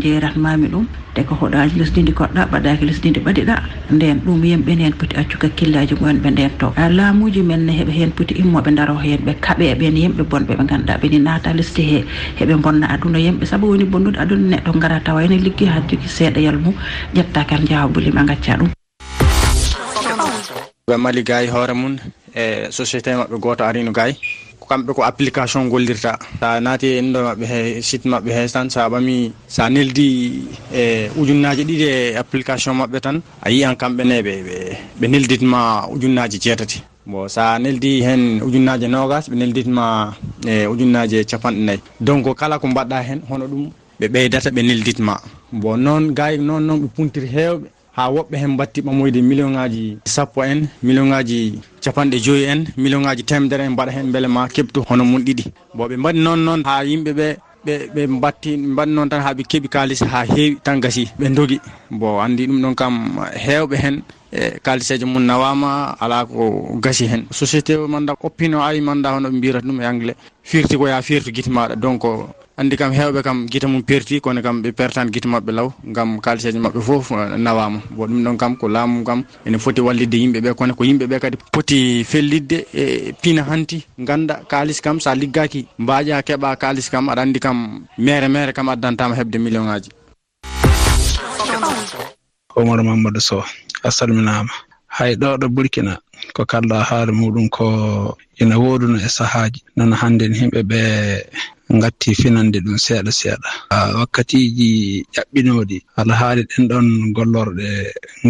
jeeratmami 0.01 0.67
ɗum 0.73 0.85
te 1.13 1.21
ko 1.23 1.35
hoɗaji 1.37 1.77
lesdidi 1.77 2.11
koɗɗa 2.11 2.49
ɓaɗaki 2.49 2.85
lesdidi 2.89 3.19
ɓaɗiɗa 3.21 3.55
nden 3.93 4.17
ɗum 4.25 4.41
yimɓe 4.43 4.75
ne 4.75 4.83
hen 4.89 4.93
poti 4.97 5.15
accu 5.15 5.37
kakkillaji 5.37 5.93
gonɓe 5.95 6.29
nden 6.31 6.49
to. 6.57 6.73
Laamuji 6.73 7.41
men 7.45 7.65
ne 7.65 7.71
heɓe 7.77 7.91
hen 7.93 8.11
poti 8.11 8.33
immoɓe 8.41 8.73
daro 8.73 8.97
hen 8.97 9.21
ɓe 9.21 9.33
kaaɓeɓen 9.41 9.93
yimɓe 9.97 10.23
bonɓe 10.25 10.57
ɓe 10.57 10.65
ganduɗa 10.65 10.97
ɓeni 11.01 11.19
naata 11.21 11.53
lesdi 11.53 11.81
he 11.85 11.99
heɓe 12.41 12.55
bonna 12.61 12.87
aduna 12.89 13.19
yimɓe 13.21 13.45
saabu 13.45 13.67
woni 13.69 13.82
woni 13.83 13.91
bonnude 13.91 14.17
aduna 14.19 14.55
neɗɗo 14.57 14.79
gara 14.79 14.99
tawa 14.99 15.23
ene 15.23 15.37
liggey 15.37 15.67
ha 15.67 15.81
jogui 15.87 16.07
seeɗa 16.07 16.39
yalmum 16.41 16.73
ƴetta 17.15 17.45
kan 17.47 17.65
jaha 17.67 17.87
bolima 17.87 18.23
gacca 18.23 18.57
ɗum. 18.57 18.69
Ɓe 20.87 20.97
mali 20.97 21.23
gay 21.23 21.47
hoore 21.47 21.73
mum 21.73 21.97
e 22.35 22.67
société 22.71 23.15
maɓɓe 23.15 23.39
goto 23.39 23.63
arino 23.63 23.91
gay 23.91 24.13
kamɓe 24.69 24.93
ko 24.95 25.03
application 25.03 25.67
gollirta. 25.69 26.17
Sa 26.39 26.59
naati 26.59 26.87
e 26.87 26.99
inɗo 27.01 27.19
maɓɓe 27.27 27.45
he 27.45 27.81
site 27.81 28.05
maɓɓe 28.05 28.31
he 28.31 28.47
tan 28.47 28.69
sa 28.69 28.89
ɓami 28.89 29.31
sa 29.47 29.69
neldi 29.69 30.07
e 30.73 31.09
ujunnaji 31.17 31.63
ɗiɗi 31.65 31.85
e 31.87 32.15
application 32.17 32.73
maɓɓe 32.75 32.99
tan 33.01 33.21
a 33.41 33.49
yiyan 33.51 33.75
kamɓene 33.75 34.21
ɓe 34.23 34.33
ɓe 34.99 35.07
nelditma 35.07 35.87
ujunnaji 35.91 36.39
jeetati. 36.39 36.92
bon 37.05 37.27
sa 37.27 37.59
neldi 37.59 38.01
hen 38.07 38.39
ujunnaje 38.41 38.87
nogas 38.87 39.27
ɓe 39.29 39.35
nelditma 39.35 40.15
e 40.47 40.65
ujunnaje 40.67 41.23
capanɗe 41.29 41.61
nayyi. 41.67 41.81
Donc 41.99 42.25
kala 42.39 42.59
ko 42.59 42.67
mbaɗɗa 42.67 42.97
hen 43.07 43.19
hono 43.29 43.45
ɗum 43.47 43.63
ɓe 43.99 44.05
ɓeydata 44.13 44.49
ɓe 44.55 44.61
nelditma. 44.63 45.19
Bon 45.51 45.77
noon 45.77 46.13
gay 46.17 46.37
noon 46.37 46.61
noon 46.67 46.79
ɓe 46.81 46.87
puntiri 46.95 47.27
hewɓe 47.27 47.67
ha 47.95 48.09
woɓɓe 48.09 48.35
hen 48.41 48.55
batti 48.57 48.81
ɓamoyde 48.81 49.21
million 49.21 49.49
ngaji 49.51 49.97
sappo 50.05 50.43
en 50.43 50.67
million 50.81 51.05
ngaji 51.07 51.59
capanɗe 51.83 52.17
joyi 52.25 52.43
en 52.45 52.63
million 52.77 53.01
ngaji 53.01 53.23
temedere 53.23 53.63
en 53.65 53.71
mbaɗa 53.75 53.91
hen 53.91 54.11
beele 54.11 54.27
ma 54.27 54.47
kebtu 54.47 54.81
hono 54.89 55.03
mum 55.03 55.21
ɗiɗi. 55.21 55.43
Bon 55.75 55.87
ɓe 55.89 55.97
mbaɗi 55.97 56.19
noon 56.23 56.39
noon 56.45 56.61
ha 56.65 56.83
yimɓeɓe 56.85 57.27
ɓe 57.65 57.73
ɓe 57.95 58.07
batti 58.21 58.57
mbaɗi 58.57 58.91
noon 58.91 59.09
tan 59.09 59.21
ha 59.21 59.33
ɓe 59.33 59.43
keeɓi 59.43 59.67
kalis 59.69 60.01
ha 60.03 60.23
heewi 60.25 60.57
tan 60.63 60.79
gasi 60.79 61.07
ɓe 61.19 61.29
dogui 61.35 61.59
bon 61.91 62.19
andi 62.23 62.47
ɗum 62.47 62.61
ɗon 62.61 62.75
kam 62.75 62.93
hewɓe 63.45 63.75
hen 63.83 64.01
e 64.33 64.59
kaliseje 64.65 65.05
mum 65.05 65.23
nawama 65.23 65.95
ala 65.99 66.25
ko 66.25 66.77
gasi 66.81 67.05
hen. 67.07 67.23
Société 67.31 67.75
o 67.77 67.87
manda 67.87 68.13
oppino 68.21 68.63
ayi 68.63 68.81
manda 68.81 69.13
hono 69.13 69.29
ɓe 69.29 69.37
mbirata 69.37 69.67
ɗum 69.67 69.81
e 69.81 69.85
anglais. 69.85 70.15
Firti 70.43 70.77
ko 70.77 70.87
ya 70.87 71.01
firtu 71.01 71.31
guite 71.31 71.49
maɗa 71.49 71.75
donc 71.75 72.03
andi 72.57 72.77
kam 72.77 72.91
hewɓe 72.93 73.21
kam 73.23 73.45
guite 73.47 73.65
mum 73.67 73.81
perti 73.83 74.19
kono 74.21 74.41
kam 74.41 74.61
ɓe 74.61 74.71
pertani 74.71 75.11
guite 75.11 75.25
mabɓe 75.27 75.51
law 75.51 75.69
gam 75.85 76.19
kaliseje 76.19 76.59
mabɓe 76.59 76.81
foof 76.81 77.11
eh, 77.11 77.37
nawama 77.37 77.79
bo 77.91 78.05
ɗum 78.07 78.23
ɗon 78.23 78.37
kam 78.37 78.55
ko 78.57 78.67
laamu 78.67 79.03
kam 79.03 79.23
ene 79.45 79.57
foti 79.57 79.81
wallidde 79.81 80.17
yimɓeɓe 80.17 80.53
kono 80.55 80.75
ko 80.75 80.83
yimɓeɓe 80.83 81.19
kadi 81.19 81.37
poti 81.51 82.03
fellidde 82.03 82.65
e 82.73 83.13
piina 83.21 83.43
hanti 83.43 83.85
ganda 83.97 84.41
kalis 84.47 84.81
kam 84.81 84.99
sa 84.99 85.15
liggaki 85.15 85.65
mbaƴa 85.79 86.21
keeɓa 86.21 86.55
kalis 86.57 86.89
kam 86.89 87.09
aɗa 87.09 87.21
andi 87.21 87.39
kam 87.39 87.85
mere 87.97 88.27
mere 88.27 88.53
kam 88.53 88.69
addantama 88.69 89.15
hebde 89.15 89.37
million 89.39 89.65
ngaji 89.65 89.89
omar 92.55 92.83
mamadou 92.83 93.19
sow. 93.21 93.43
a 93.83 93.89
salminama 93.97 94.51
hay 94.97 95.11
ɗo 95.21 95.29
ɗo 95.41 95.47
burkina 95.55 95.93
ko 96.35 96.41
kalla 96.51 96.77
haala 96.89 97.11
muɗum 97.19 97.47
ko 97.55 97.65
ina 98.41 98.55
woduno 98.63 98.97
e 98.97 99.09
sahaji 99.17 99.59
noon 99.75 99.91
hannde 100.01 100.25
himɓe 100.39 100.59
ɓe 100.69 100.79
gatti 101.81 102.09
finande 102.21 102.57
ɗum 102.65 102.77
seeɗa 102.85 103.11
seeɗa. 103.19 103.49
Wakkatiji 103.99 104.69
ƴaɓɓinoɗi 105.15 105.77
alhaali 105.99 106.41
ɗen 106.49 106.63
ɗon 106.69 106.87
gollorɗe 107.15 107.67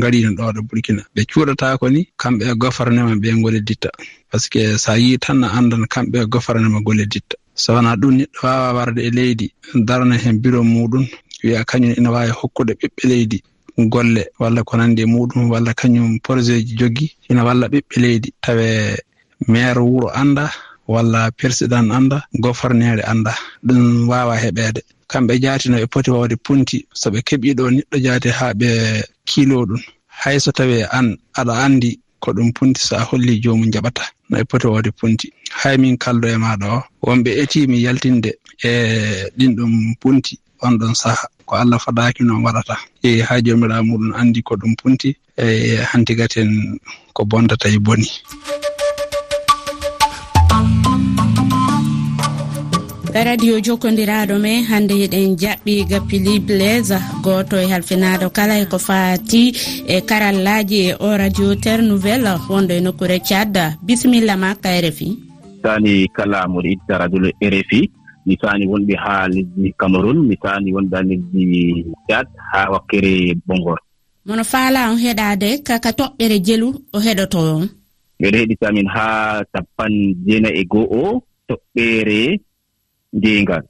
garino 0.01 0.29
ɗo 0.37 0.43
ɗo 0.55 0.61
burkina. 0.69 1.01
Ɓe 1.15 1.21
cuuɗatako 1.29 1.85
ni 1.93 2.01
kamɓe 2.21 2.43
e 2.51 2.53
gofarnema 2.61 3.13
ɓe 3.21 3.29
goleditta 3.43 3.89
par 4.29 4.39
ce 4.41 4.47
que 4.53 4.77
sa 4.83 4.93
yi 4.97 5.17
tan 5.23 5.39
na 5.41 5.47
andan 5.57 5.83
kamɓe 5.93 6.17
e 6.23 6.25
gofarnema 6.33 6.79
goleditta 6.87 7.35
so 7.61 7.73
wona 7.75 7.95
ɗum 8.01 8.11
neɗɗo 8.17 8.39
wawa 8.43 8.73
warde 8.77 8.99
e 9.03 9.09
leydi 9.17 9.47
darana 9.87 10.15
hen 10.23 10.37
bureau 10.41 10.63
muɗum. 10.63 11.05
Wiya 11.43 11.63
kañum 11.69 11.93
ina 11.97 12.09
wawi 12.11 12.31
hokkude 12.39 12.73
ɓiɓɓe 12.79 13.03
leydi. 13.09 13.37
golle 13.77 14.27
walla 14.39 14.63
ko 14.63 14.77
nandi 14.77 15.01
e 15.01 15.05
muɗum 15.05 15.49
walla 15.51 15.73
kañum 15.73 16.19
projet 16.21 16.61
ji 16.67 16.75
jogi 16.79 17.11
ina 17.29 17.43
walla 17.43 17.67
ɓiɓɓe 17.67 17.95
leydi. 18.01 18.33
Tawe 18.41 18.97
maire 19.47 19.79
wuro 19.81 20.09
annda 20.13 20.51
walla 20.87 21.31
président 21.31 21.91
annda 21.91 22.23
gofornere 22.43 23.01
annda. 23.03 23.33
Ɗum 23.65 24.07
wawa 24.09 24.35
heɓede 24.37 24.81
kamɓe 25.07 25.39
jaati 25.43 25.69
no 25.69 25.77
ɓe 25.77 25.87
poti 25.87 26.11
wawde 26.11 26.35
punti 26.45 26.85
so 26.93 27.09
ɓe 27.09 27.19
keɓiɗo 27.27 27.63
neɗɗo 27.75 27.97
jaati 28.05 28.29
ha 28.29 28.53
ɓe 28.53 28.69
kiilo 29.25 29.65
ɗum. 29.65 29.81
Hay 30.07 30.39
so 30.39 30.51
tawi 30.51 30.83
an 30.97 31.17
aɗa 31.39 31.53
andi 31.65 31.99
ko 32.19 32.31
ɗum 32.31 32.53
punti 32.53 32.79
so 32.81 32.95
a 32.95 33.03
holli 33.03 33.39
jomum 33.43 33.69
jaɓata 33.73 34.03
no 34.29 34.37
ɓe 34.37 34.43
poti 34.49 34.67
wawde 34.67 34.91
punti. 34.91 35.27
Hay 35.61 35.77
min 35.77 35.97
kaldo 35.97 36.27
e 36.27 36.37
maɗa 36.37 36.67
o 36.77 36.83
wonɓe 37.07 37.31
etimi 37.41 37.81
yaltinde 37.85 38.31
e 38.63 39.29
ɗin 39.37 39.55
ɗum 39.57 39.95
punti 40.01 40.39
on 40.61 40.77
ɗon 40.79 40.93
saaha 40.95 41.27
ko 41.53 41.61
allah 41.61 41.77
faɗaki 41.77 42.25
noon 42.25 42.41
waɗata. 42.41 42.75
E 43.03 43.21
ha 43.21 43.37
jomirawo 43.45 43.85
muɗum 43.85 44.11
andi 44.17 44.41
ko 44.41 44.57
ɗum 44.57 44.73
punti 44.73 45.09
e 45.37 45.77
hantigaten 45.91 46.79
ko 47.13 47.21
bondata 47.29 47.69
e 47.69 47.77
boni. 47.77 48.09
Radio 53.13 53.61
jokkodiraɗo 53.61 54.41
me 54.41 54.65
hande 54.65 54.95
eɗen 55.05 55.37
jaɓɓi 55.37 55.85
gappili 55.89 56.39
blaise 56.39 56.97
goto 57.21 57.55
e 57.61 57.69
halfinaɗo 57.69 58.33
kala 58.33 58.57
e 58.57 58.65
ko 58.65 58.79
fati 58.79 59.53
e 59.85 60.01
karallaji 60.01 60.79
e 60.89 60.95
o 60.99 61.17
radio 61.17 61.53
terre 61.55 61.85
nouvelle 61.85 62.33
wonɗo 62.49 62.73
e 62.73 62.81
nokkure 62.81 63.19
thiad 63.21 63.77
bisimilla 63.85 64.33
ma 64.37 64.55
ka 64.55 64.69
rfi 64.81 65.07
tani 65.61 66.09
kala 66.09 66.49
moɗo 66.49 66.69
itta 66.73 66.97
radio 66.97 67.29
rfi 67.53 68.02
mi 68.25 68.35
taani 68.37 68.65
wonɓe 68.71 68.95
haa 69.03 69.27
lesdi 69.27 69.73
cameron 69.79 70.17
mi 70.27 70.35
taani 70.43 70.69
wonɓe 70.75 70.95
haa 70.95 71.07
lesdi 71.09 71.43
dad 72.09 72.27
haa 72.51 72.71
wakkere 72.73 73.35
bongor. 73.47 73.79
Mono 74.25 74.43
faala 74.43 74.91
on 74.91 74.97
heɗaade 75.05 75.49
kaka 75.67 75.89
toɓɓere 75.99 76.37
jelu 76.45 76.67
o 76.95 76.97
heɗoto 77.05 77.39
on. 77.55 77.67
Ɓeɗo 78.21 78.37
heɗitamin 78.41 78.87
haa 78.95 79.43
tappan 79.53 79.93
jeena 80.25 80.49
e 80.49 80.63
go'o 80.71 81.21
toɓɓere 81.47 82.19
ndeengal 83.13 83.63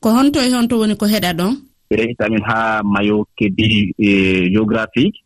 ko 0.00 0.08
honto 0.14 0.38
e 0.40 0.50
honto 0.54 0.78
woni 0.78 0.94
ko 0.96 1.06
heɗa 1.06 1.32
ɗon? 1.38 1.52
Ɓeɗo 1.90 2.02
heɗitamin 2.02 2.42
haa 2.48 2.82
mayo 2.82 3.26
kedi 3.36 3.92
e 3.98 4.10
géographique 4.52 5.18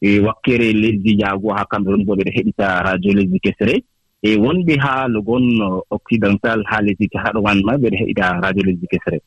e 0.00 0.20
wakkere 0.20 0.72
lesdi 0.72 1.16
jaago 1.20 1.48
haa 1.56 1.64
cameron 1.70 2.04
bo 2.04 2.12
ɓeɗo 2.14 2.30
heɗita 2.36 2.82
radio 2.84 3.12
lesdi 3.12 3.38
kesre 3.40 3.74
e 4.22 4.36
wonɓe 4.36 4.74
haa 4.84 5.08
no 5.08 5.22
gonno 5.22 5.82
occidental 5.90 6.62
haa 6.70 6.82
lesdike 6.82 7.18
haɗo 7.24 7.40
wanma 7.46 7.72
ɓeɗo 7.82 7.96
heɗita 8.00 8.40
radio 8.42 8.62
lesdi 8.66 8.86
sere 9.04 9.18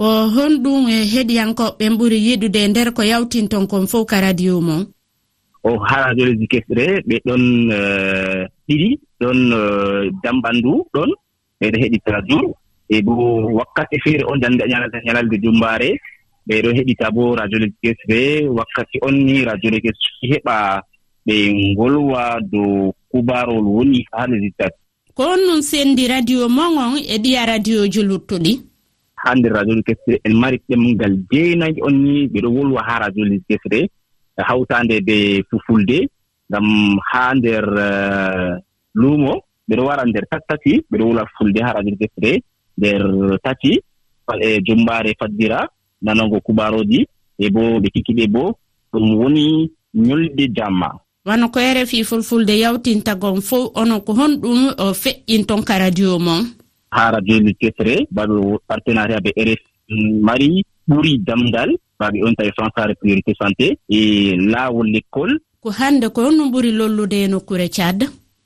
ko 0.00 0.08
honɗum 0.34 0.88
e 0.88 0.98
heɗiyankoɓɓen 1.12 1.92
ɓuri 1.98 2.18
yiɗude 2.26 2.60
nder 2.68 2.88
ko 2.96 3.02
yawtinton 3.02 3.66
kon 3.70 3.84
fof 3.90 4.06
ka 4.10 4.20
radio 4.20 4.60
mon. 4.60 4.86
O 5.68 5.70
haa 5.88 6.04
radio 6.08 6.24
lesdi 6.30 6.46
sere 6.68 6.86
ɓe 7.08 7.16
ɗon 7.26 7.42
eh, 7.78 8.42
ɗiɗi 8.66 8.90
ɗon 9.20 9.38
eh, 9.60 10.02
damɓandu 10.22 10.72
ɗon 10.94 11.10
ɓeɗo 11.60 11.76
heɗita 11.82 12.22
jour 12.28 12.46
e 12.88 13.02
bo 13.02 13.14
wakkati 13.58 13.96
feere 14.04 14.24
on 14.30 14.40
jannde 14.42 14.64
ñalata 14.70 14.98
ñalalde 15.06 15.36
jumbaare 15.42 15.90
ɓeɗo 16.48 16.68
heɗita 16.76 17.10
bo 17.14 17.34
radio 17.36 17.58
lesdi 17.58 17.92
sere 18.00 18.48
wakkati 18.48 18.96
on 19.02 19.14
ni 19.26 19.44
radio 19.44 19.70
lesdi 19.70 19.86
kesre 19.86 20.26
heɓa 20.32 20.56
ɓe 21.26 21.36
ngolwa 21.74 22.40
dow 22.50 22.94
kubarowol 23.10 23.66
woni 23.76 24.06
haa 24.12 24.26
leydi 24.26 24.50
tati. 24.58 24.78
Ko 25.14 25.22
on 25.32 25.40
nun 25.46 25.62
senndi 25.62 26.08
radio 26.08 26.48
moŋon 26.48 27.02
e 27.14 27.16
ɗiya 27.18 27.46
radio 27.46 27.86
ji 27.92 28.02
luttuɗi 28.02 28.70
hannde 29.24 29.48
radioji 29.48 29.82
kesre 29.82 30.20
en 30.24 30.34
mari 30.42 30.58
ɗemngal 30.68 31.14
jeenayi 31.30 31.82
on 31.86 31.94
ni 32.04 32.26
ɓe 32.32 32.38
ɗo 32.44 32.48
wolwa 32.56 32.82
haa 32.88 32.98
radioji 33.04 33.38
kesre 33.48 33.80
e 34.38 34.42
hawtaande 34.48 34.94
e 34.96 35.00
de 35.08 35.18
fufulde 35.50 35.98
ngam 36.50 36.66
haa 37.10 37.34
nder 37.34 37.64
eh, 37.88 38.52
luumo 38.94 39.32
ɓe 39.68 39.74
ɗo 39.78 39.82
wara 39.88 40.04
nder 40.06 40.24
tati 40.30 40.46
tati 40.48 40.72
ɓe 40.90 40.96
ɗo 40.98 41.04
wolwa 41.08 41.26
fulde 41.36 41.60
haa 41.64 41.72
radioji 41.76 41.98
kesre 42.02 42.32
nder 42.78 43.02
tati 43.44 43.72
e 44.40 44.60
jumbaare 44.66 45.10
faddira 45.20 45.68
nanango 46.02 46.40
kubaarooji 46.40 47.00
e 47.38 47.46
bo 47.50 47.62
ɓe 47.82 47.88
kikiɓe 47.94 48.24
bo 48.34 48.42
ɗum 48.92 49.06
woni 49.20 49.70
ñolde 49.94 50.44
jamma. 50.56 50.88
wano 51.30 51.46
ko 51.54 51.60
rfi 51.62 52.02
fulfulde 52.04 52.54
yawtintagon 52.58 53.38
fof 53.48 53.70
onon 53.78 54.00
ko 54.02 54.12
honɗum 54.18 54.60
o 54.84 54.86
feƴƴinton 55.02 55.62
ka 55.62 55.78
radio 55.78 56.18
mon. 56.18 56.42
Haa 56.90 57.10
radio 57.14 57.38
ndi 57.40 57.54
tetere 57.54 57.94
baɓe 58.10 58.58
partenariat 58.66 59.22
ɓe 59.22 59.30
rf 59.46 59.62
mari 60.26 60.64
ɓuri 60.88 61.18
damdal 61.26 61.70
baɓe 62.00 62.18
on 62.26 62.34
tawi 62.34 62.50
françare 62.58 62.94
priorité 63.00 63.32
santé 63.38 63.78
e 63.88 64.34
laawol 64.36 64.90
l'école. 64.90 65.38
Ko 65.62 65.70
hannde 65.70 66.08
ko 66.10 66.20
honɗum 66.26 66.50
ɓuri 66.50 66.72
lollude 66.72 67.18
e 67.24 67.28
nokkure 67.28 67.68
cad 67.70 68.02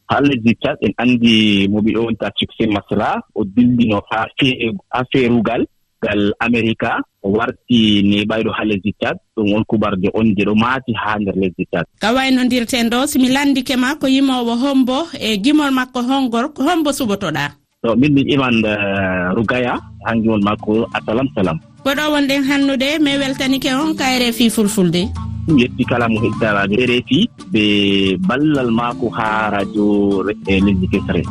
ha 0.08 0.20
lesdi 0.20 0.52
cad 0.62 0.76
en 0.82 0.92
anndi 0.98 1.66
mo 1.68 1.80
ɓe 1.80 1.96
wonta 1.98 2.30
succé 2.36 2.66
masla 2.66 3.22
o 3.34 3.44
dillino 3.44 4.02
haa 4.10 4.26
affaire 4.90 5.32
ugal 5.32 5.64
leggal 6.04 6.34
américa 6.40 7.00
o 7.22 7.30
warti 7.30 8.02
ne 8.02 8.24
ɓayɗo 8.24 8.50
haa 8.52 8.64
lesdi 8.64 8.92
tad 9.00 9.16
ɗum 9.36 9.52
won 9.52 9.64
kubarde 9.64 10.08
on 10.14 10.34
je 10.36 10.44
ɗo 10.44 10.54
maati 10.54 10.92
ha 10.92 11.18
nder 11.18 11.34
lesdi 11.34 11.66
tad 11.72 11.84
ka 12.00 12.12
waynodirten 12.12 12.88
ɗo 12.90 13.06
somi 13.06 13.28
landike 13.28 13.76
ma 13.76 13.96
ko 13.96 14.06
yimowo 14.06 14.54
hombo 14.56 15.08
e 15.20 15.36
gimol 15.38 15.70
makko 15.72 16.02
hongor 16.02 16.52
ko 16.52 16.62
hombo 16.62 16.90
suɓotoɗa. 16.90 17.50
To 17.82 17.96
min 17.96 18.14
min 18.14 18.28
iman 18.32 18.64
eh, 18.64 19.34
rugaya 19.36 19.80
ha 20.04 20.14
gimol 20.14 20.42
makko 20.42 20.86
assalam 20.94 21.28
salam. 21.34 21.58
Goɗo 21.84 22.12
wonɗen 22.12 22.44
hannude 22.48 22.98
mi 23.00 23.18
weltanike 23.18 23.70
on 23.72 23.94
ka 23.96 24.04
fi 24.32 24.50
fulfulde. 24.50 25.08
Ɗum 25.46 25.58
yetti 25.58 25.84
kala 25.84 26.08
mo 26.08 26.20
heɗita 26.20 26.52
radio 26.52 26.78
e 26.80 26.86
refi 26.86 27.28
ɓe 27.52 27.64
ballal 28.28 28.70
maako 28.70 29.08
ha 29.16 29.50
radio 29.50 29.84
e 30.48 30.60
lesdi 30.60 30.86
kesre 30.88 31.22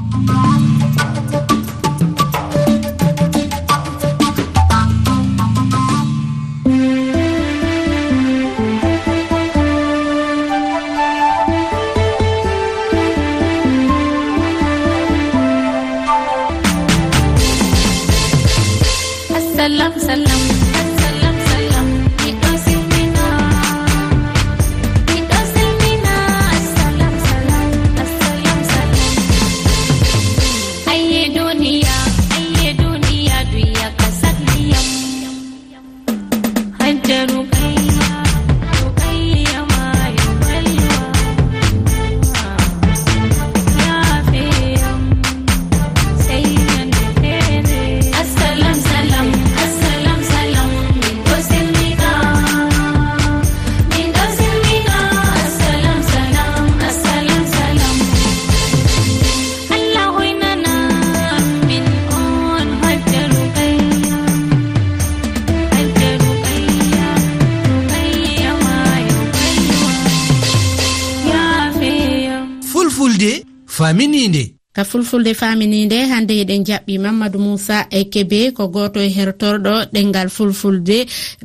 fulfulde 74.94 75.34
faminide 75.42 76.00
hande 76.12 76.34
eɗen 76.44 76.66
jaɓɓi 76.68 76.94
mamadou 77.04 77.42
moussa 77.46 77.78
e 78.00 78.02
kebe 78.14 78.54
ko 78.58 78.68
goto 78.68 79.00
e 79.00 79.10
hertorɗo 79.18 79.74
ɗengal 79.94 80.30
fulfulde. 80.30 80.98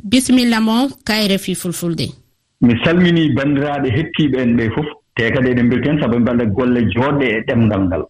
Bisimilla 0.09 0.59
mo 0.61 0.75
kayre 1.07 1.35
e 1.39 1.43
fi 1.45 1.55
fulfulde. 1.61 2.05
Mi 2.61 2.73
salmini 2.83 3.33
banndiraaɓe 3.35 3.89
hettiiɓe 3.97 4.37
en 4.43 4.51
ɓe 4.57 4.69
fof 4.75 4.87
te 5.15 5.31
kadi 5.33 5.49
eɗen 5.51 5.65
mbirten 5.67 5.99
sabu 6.01 6.19
mballa 6.19 6.45
golle 6.45 6.79
jooɗɗe 6.93 7.25
e 7.35 7.39
ɗemngal 7.47 7.81
ngal. 7.87 8.03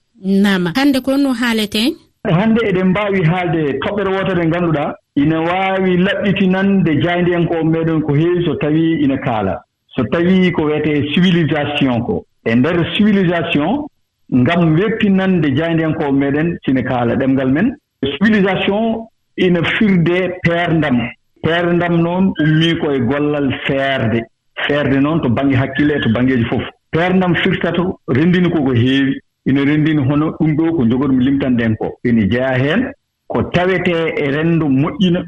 Nama 0.43 0.69
hannde 0.77 0.99
ko 1.05 1.17
no 1.17 1.33
haaleten 1.41 1.93
hannde 2.37 2.59
eɗen 2.69 2.87
mbaawi 2.91 3.21
haalde 3.31 3.61
toɓɓere 3.83 4.09
wootere 4.15 4.43
ngannduɗaa 4.47 4.93
ina 5.15 5.37
waawi 5.41 5.97
laɓɓitinande 6.05 6.91
jayndiyanko'o 7.03 7.63
meeɗen 7.63 8.01
ko 8.01 8.13
heewi 8.13 8.45
so 8.45 8.53
tawii 8.55 9.03
ina 9.03 9.17
kaala. 9.17 9.61
So 9.95 10.03
tawii 10.11 10.51
ko 10.51 10.61
wiyetee 10.63 11.13
civilisation 11.13 12.01
ko. 12.05 12.25
E 12.45 12.55
ndeer 12.55 12.77
civilisation 12.97 13.85
ngam 14.33 14.75
webtinande 14.75 15.47
jayndenkoɓe 15.57 16.11
meɗen 16.11 16.57
sine 16.65 16.81
kaala 16.83 17.15
ɗemngal 17.15 17.51
men. 17.51 17.75
Civilisation 18.03 19.07
ina 19.37 19.61
firde 19.63 20.17
peerdam. 20.43 20.97
Peerdam 21.43 22.01
noon 22.01 22.33
ummii 22.43 22.75
koye 22.79 22.99
gollal 22.99 23.51
feerde. 23.65 24.23
Feerde 24.67 24.99
noon 25.01 25.21
to 25.21 25.29
baŋnge 25.29 25.55
hakkille 25.55 25.93
e 25.95 26.01
to 26.01 26.09
baŋngeeji 26.09 26.45
fof. 26.45 26.61
Peerdam 26.91 27.35
firtata 27.35 27.83
renndini 28.07 28.49
ko 28.51 28.63
ko 28.63 28.73
heewi. 28.73 29.19
Ina 29.45 29.61
renndini 29.65 30.01
hono 30.09 30.31
ɗum 30.39 30.55
ɗo 30.55 30.75
ko 30.75 30.85
jogotmi 30.89 31.23
limtanɗen 31.25 31.75
ko. 31.77 31.97
Ina 32.05 32.21
jeya 32.29 32.57
heen 32.57 32.91
ko 33.27 33.43
tawetee 33.43 34.13
e 34.17 34.31
renndo 34.31 34.65
moƴƴina 34.67 35.23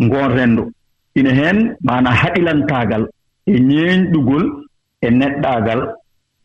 ngoon 0.00 0.28
renndo. 0.36 0.70
Ina 1.16 1.30
heen 1.30 1.76
maanaa 1.82 2.14
haɗilantaagal 2.22 3.08
e 3.46 3.58
ñeeñɗugol 3.58 4.44
e 5.02 5.10
neɗɗaagal 5.10 5.80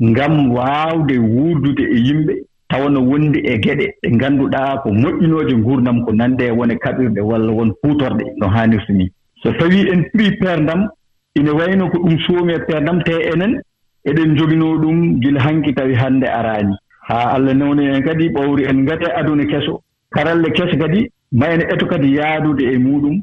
ngam 0.02 0.52
waawde 0.52 1.16
wuurdude 1.20 1.84
e 1.84 1.98
yimɓe 2.08 2.34
tawa 2.70 2.90
no 2.90 3.02
wondi 3.02 3.40
e 3.40 3.58
geɗe. 3.64 3.86
Ɗe 4.02 4.10
ngannduɗaa 4.16 4.78
ko 4.84 4.90
moƴƴinooje 4.92 5.56
nguurdam 5.58 6.06
ko 6.06 6.12
nande 6.14 6.52
wone 6.52 6.76
kaɓirɗe 6.84 7.22
walla 7.22 7.52
won 7.52 7.72
puutorɗe 7.82 8.24
no 8.40 8.48
haanirta 8.48 8.94
ni 8.94 9.12
so 9.44 9.52
tawii 9.54 9.90
en 9.94 10.04
prii 10.14 10.32
peerdam 10.40 10.88
ina 11.36 11.52
wayno 11.54 11.90
ko 11.92 11.98
ɗum 12.00 12.18
suumi 12.26 12.54
e 12.54 12.60
peerdam 12.68 13.04
te 13.04 13.14
enen 13.34 13.62
eɗen 14.06 14.36
joginoo 14.38 14.78
ɗum 14.82 15.20
gila 15.22 15.40
hanki 15.42 15.74
tawi 15.74 15.96
hannde 15.96 16.28
araani. 16.28 16.76
Haa 17.10 17.34
allah 17.36 17.54
newni 17.54 17.86
en 17.86 18.02
kadi 18.04 18.30
ɓowri 18.30 18.64
en 18.70 18.84
ngate 18.84 19.08
aduna 19.20 19.46
keso. 19.46 19.82
Karalle 20.12 20.52
kese 20.52 20.78
kadi 20.78 21.10
ma 21.32 21.46
en 21.54 21.62
eto 21.62 21.86
kadi 21.86 22.16
yaadude 22.16 22.62
e 22.74 22.78
muɗum 22.78 23.22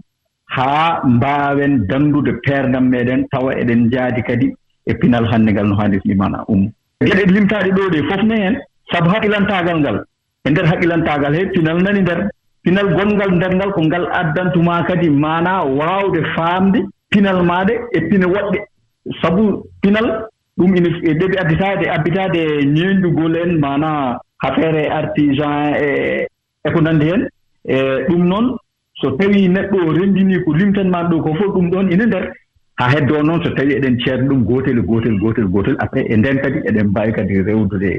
haa 0.56 1.02
mbaawen 1.04 1.86
danndude 1.88 2.32
peerdam 2.44 2.88
meɗen 2.88 3.26
tawa 3.30 3.54
eɗen 3.60 3.86
njaadi 3.86 4.22
kadi 4.22 4.52
e 4.90 4.94
pinal 5.00 5.24
hannde 5.30 5.50
ngal 5.52 5.66
no 5.68 5.76
haanirni 5.80 6.14
mana 6.14 6.38
ummo 6.48 6.68
geɗe 7.06 7.24
limtaaɗe 7.34 7.70
ɗo 7.76 7.82
ɗe 7.92 7.98
fof 8.08 8.22
ne 8.28 8.36
heen 8.42 8.56
sabu 8.92 9.08
haqilantaagal 9.10 9.78
ngal. 9.80 9.98
E 10.44 10.50
ndeer 10.50 10.66
haqilantaagal 10.66 11.34
he 11.34 11.46
pinal 11.54 11.78
nani 11.82 12.00
nder. 12.02 12.20
Pinal 12.64 12.88
gonngal 12.96 13.30
nder 13.36 13.52
ngal 13.56 13.70
ko 13.72 13.80
ngal 13.82 14.04
addantumaa 14.20 14.82
kadi 14.88 15.10
maanaa 15.10 15.62
waawde 15.78 16.20
faamde 16.34 16.78
pinal 17.10 17.42
maaɗe 17.50 17.74
e 17.96 18.00
pine 18.08 18.26
woɗɗe. 18.34 18.58
Sabu 19.20 19.42
pinal 19.82 20.06
ɗum 20.58 20.76
ine 20.76 20.88
e 21.02 21.12
ɗeɓi 21.14 21.36
additaade 21.42 21.84
abbitaade 21.96 22.36
e 22.36 22.62
en 23.42 23.58
maanaa 23.64 24.18
affaire 24.46 24.82
e 24.86 24.90
artisan 25.00 25.74
e 25.84 26.26
e 26.66 26.70
ko 26.72 26.80
nanndi 26.80 27.06
heen 27.06 27.22
e 27.64 27.76
ɗum 28.08 28.22
noon 28.28 28.56
so 29.00 29.10
tawii 29.18 29.48
neɗɗo 29.48 29.76
o 29.86 29.92
renndinii 29.92 30.44
ko 30.44 30.52
limtanmaani 30.52 31.08
ɗo 31.10 31.22
ko 31.22 31.34
fof 31.34 31.54
ɗum 31.54 31.70
ɗoon 31.70 31.92
ine 31.92 32.06
ndeer 32.06 32.32
haa 32.78 32.88
heddoo 32.94 33.22
noon 33.28 33.42
so 33.44 33.50
tawii 33.56 33.76
eɗen 33.78 33.96
ceerno 34.04 34.28
ɗum 34.28 34.42
gootel 34.48 34.80
gootel 34.90 35.16
gootel 35.22 35.46
gootel 35.54 35.76
après 35.84 36.04
e 36.12 36.16
nden 36.16 36.38
kadi 36.42 36.58
eɗen 36.68 36.86
mbaawi 36.90 37.12
kadi 37.18 37.42
rewdude 37.48 37.90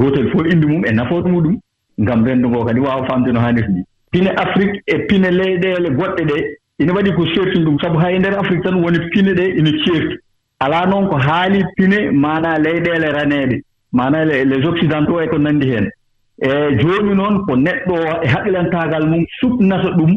gootel 0.00 0.30
fof 0.32 0.46
inndu 0.52 0.68
mum 0.68 0.84
e 0.88 0.92
nafoore 0.98 1.28
muɗum 1.32 1.56
ngam 2.02 2.24
renndo 2.26 2.48
ngoo 2.48 2.64
kadi 2.68 2.80
waawa 2.80 3.06
faamde 3.08 3.32
no 3.32 3.40
haaniri 3.40 3.72
ni. 3.74 3.82
Pine 4.12 4.30
afrique 4.44 4.76
e 4.86 4.98
pine 5.08 5.28
leyɗeele 5.38 5.88
goɗɗe 5.98 6.22
ɗee 6.30 6.42
ina 6.80 6.92
waɗi 6.96 7.10
ko 7.16 7.26
seertini 7.34 7.64
ɗum 7.64 7.78
sabu 7.82 7.98
hay 7.98 8.14
e 8.16 8.18
ndeer 8.18 8.38
afrique 8.38 8.62
tan 8.64 8.76
woni 8.82 8.98
pine 9.12 9.32
ɗee 9.38 9.50
ina 9.58 9.70
ceerti. 9.84 10.16
Alaa 10.60 10.86
noon 10.86 11.08
ko 11.08 11.16
haali 11.26 11.64
pine 11.76 11.98
maanaa 12.12 12.58
leyɗeele 12.58 13.08
raneeɗe 13.16 13.56
maanaa 13.92 14.24
les 14.24 14.64
occidentaux 14.70 15.20
e 15.24 15.26
ko 15.28 15.38
nanndi 15.38 15.66
heen. 15.72 15.86
E 16.48 16.50
jooni 16.80 17.14
noon 17.20 17.44
ko 17.46 17.56
neɗɗo 17.56 17.94
o 17.94 18.22
e 18.24 18.28
haqilantaagal 18.34 19.04
mum 19.10 19.24
suɓnata 19.40 19.90
ɗum 19.98 20.12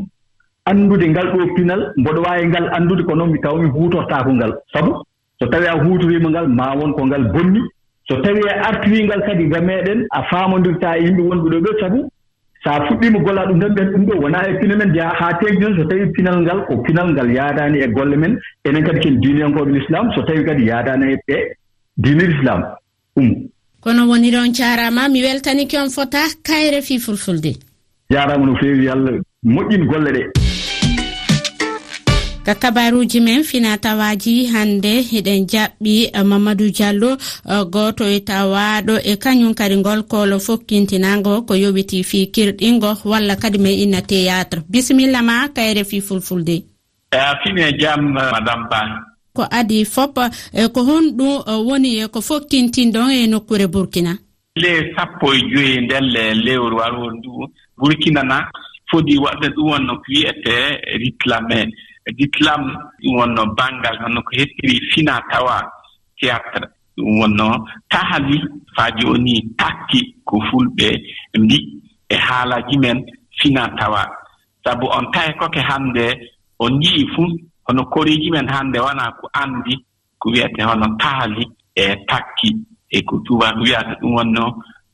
anndude 0.65 1.07
ngal 1.09 1.27
ɗo 1.33 1.53
pinal 1.55 1.81
mboɗo 1.97 2.21
waawi 2.25 2.47
ngal 2.47 2.65
anndude 2.75 3.03
ko 3.03 3.15
noon 3.15 3.31
mi 3.31 3.39
taw 3.41 3.55
mi 3.57 3.69
huutortaako 3.69 4.31
ngal. 4.33 4.53
Sabu 4.73 4.91
so 5.39 5.45
tawii 5.51 5.67
a 5.67 5.83
huutoriima 5.83 6.29
ngal 6.29 6.47
maa 6.47 6.75
won 6.75 6.93
ko 6.93 7.05
ngal 7.05 7.23
bonni. 7.33 7.61
So 8.07 8.21
tawii 8.21 8.49
a 8.49 8.61
artirii 8.69 9.05
ngal 9.05 9.21
kadi 9.27 9.47
ga 9.49 9.61
meeɗen 9.61 10.05
a 10.11 10.23
faamondirtaa 10.29 10.97
e 10.97 11.03
yimɓe 11.05 11.21
wonɓe 11.29 11.49
ɗo 11.49 11.59
ɓe 11.65 11.71
sabu 11.81 11.99
so 12.63 12.69
a 12.69 12.79
fuɗɗiima 12.87 13.19
gollaa 13.25 13.45
ɗum 13.49 13.59
tan 13.59 13.73
ɓen 13.75 13.87
ɗum 13.91 14.05
ɗo 14.05 14.13
wonaa 14.21 14.47
e 14.49 14.59
pine 14.59 14.75
men 14.75 14.93
jaha 14.93 15.13
haa 15.19 15.33
teegdi 15.39 15.61
noon 15.61 15.77
so 15.77 15.83
tawii 15.89 16.11
pinal 16.15 16.41
ngal 16.41 16.59
ko 16.67 16.77
pinal 16.85 17.07
ngal 17.13 17.29
yaadaani 17.37 17.79
e 17.85 17.87
golle 17.87 18.15
men 18.23 18.37
enen 18.65 18.83
kadi 18.85 18.99
ken 18.99 19.15
diiniyankooɓe 19.21 19.71
l'islam 19.75 20.11
so 20.15 20.21
tawii 20.27 20.45
kadi 20.45 20.67
yaadaani 20.67 21.13
e 21.13 21.17
ɓe 21.27 21.37
diinel 21.97 22.31
islam 22.37 22.61
ɗum 23.17 23.29
kono 23.81 24.01
woni 24.09 24.29
ɗon 24.31 24.53
jaaraama 24.53 25.09
mi 25.09 25.23
weltaniki 25.25 25.77
on 25.77 25.89
fota 25.89 26.21
kayre 26.43 26.81
fii 26.87 26.99
fulfulde. 26.99 27.51
Jaaraama 28.11 28.45
no 28.45 28.55
feewi 28.61 28.85
yo 28.85 28.91
allah 28.93 29.13
moƴƴin 29.43 29.83
golle 29.91 30.11
ɗee 30.15 30.50
ka 32.45 32.55
kabaruji 32.55 33.19
men 33.21 33.43
finatawaji 33.43 34.45
hande 34.45 34.93
eɗen 35.17 35.45
jaɓɓi 35.51 35.93
eh, 36.13 36.23
mamadou 36.25 36.69
diallo 36.77 37.11
eh, 37.51 37.63
goto 37.73 38.03
e 38.05 38.19
tawaɗo 38.19 38.95
e 39.11 39.13
kañum 39.23 39.53
kadi 39.53 39.75
ngol 39.77 40.01
kolo 40.11 40.39
fokkintinago 40.39 41.41
ko 41.47 41.53
yowiti 41.55 42.03
fi 42.03 42.19
kirɗingo 42.33 42.97
walla 43.05 43.35
kadi 43.35 43.57
ma 43.59 43.69
inna 43.69 44.01
théâtre. 44.01 44.59
Bisimilla 44.69 45.21
ma 45.21 45.49
kayre 45.55 45.83
fi 45.83 46.01
fulfulde. 46.01 46.55
E 47.13 47.17
a 47.17 47.37
fimi 47.43 47.61
e 47.61 47.77
jam 47.77 48.17
eh, 48.17 48.31
madame 48.33 48.65
ba. 48.71 48.81
Ko 49.33 49.43
adi 49.51 49.85
fop 49.85 50.17
e 50.53 50.67
ko 50.73 50.81
honɗum 50.81 51.45
woni 51.67 52.09
ko 52.13 52.21
fokkintinɗon 52.21 53.09
e 53.11 53.27
nokkure 53.27 53.67
burkina. 53.67 54.17
Le 54.55 54.93
sappo 54.95 55.33
e 55.33 55.39
joyi 55.53 55.81
ndelle 55.85 56.33
lewru 56.33 56.75
warwon 56.77 57.17
ndu 57.17 57.31
burkina 57.77 58.23
na 58.23 58.49
foti 58.89 59.17
waɗde 59.17 59.47
ɗum 59.55 59.69
wonno 59.69 59.93
ko 59.97 60.03
wiyete 60.09 60.81
réclamé. 61.01 61.69
E 62.07 62.11
guitlam 62.17 62.63
ɗum 63.01 63.15
wonno 63.19 63.43
banngal 63.57 63.95
honno 64.01 64.21
ko 64.25 64.31
hettiri 64.37 64.75
fina 64.91 65.21
tawa 65.31 65.57
théâtre. 66.19 66.65
Ɗum 66.97 67.19
wonno 67.19 67.47
tahali 67.91 68.37
faa 68.75 68.89
jooni 68.99 69.35
takki 69.59 69.99
ko 70.25 70.35
fulɓe 70.49 70.87
mbi 71.39 71.57
e 72.09 72.15
haalaji 72.25 72.77
men 72.83 72.97
fina 73.39 73.63
tawa. 73.79 74.01
Sabu 74.63 74.85
on 74.97 75.05
tahe 75.13 75.33
koke 75.39 75.61
hannde 75.69 76.05
on 76.59 76.81
yii 76.81 77.05
fuu 77.15 77.27
hono 77.67 77.85
koriiji 77.93 78.29
men 78.31 78.47
hannde 78.49 78.79
wonaa 78.79 79.11
ko 79.19 79.29
anndi 79.33 79.75
ko 80.19 80.29
wiyete 80.29 80.61
hono 80.63 80.87
tahali 81.01 81.43
e 81.75 81.95
takki. 82.09 82.49
E 82.89 83.01
ko 83.07 83.19
tubaak 83.25 83.55
wiyata 83.61 83.93
ɗum 84.01 84.13
wonno 84.17 84.43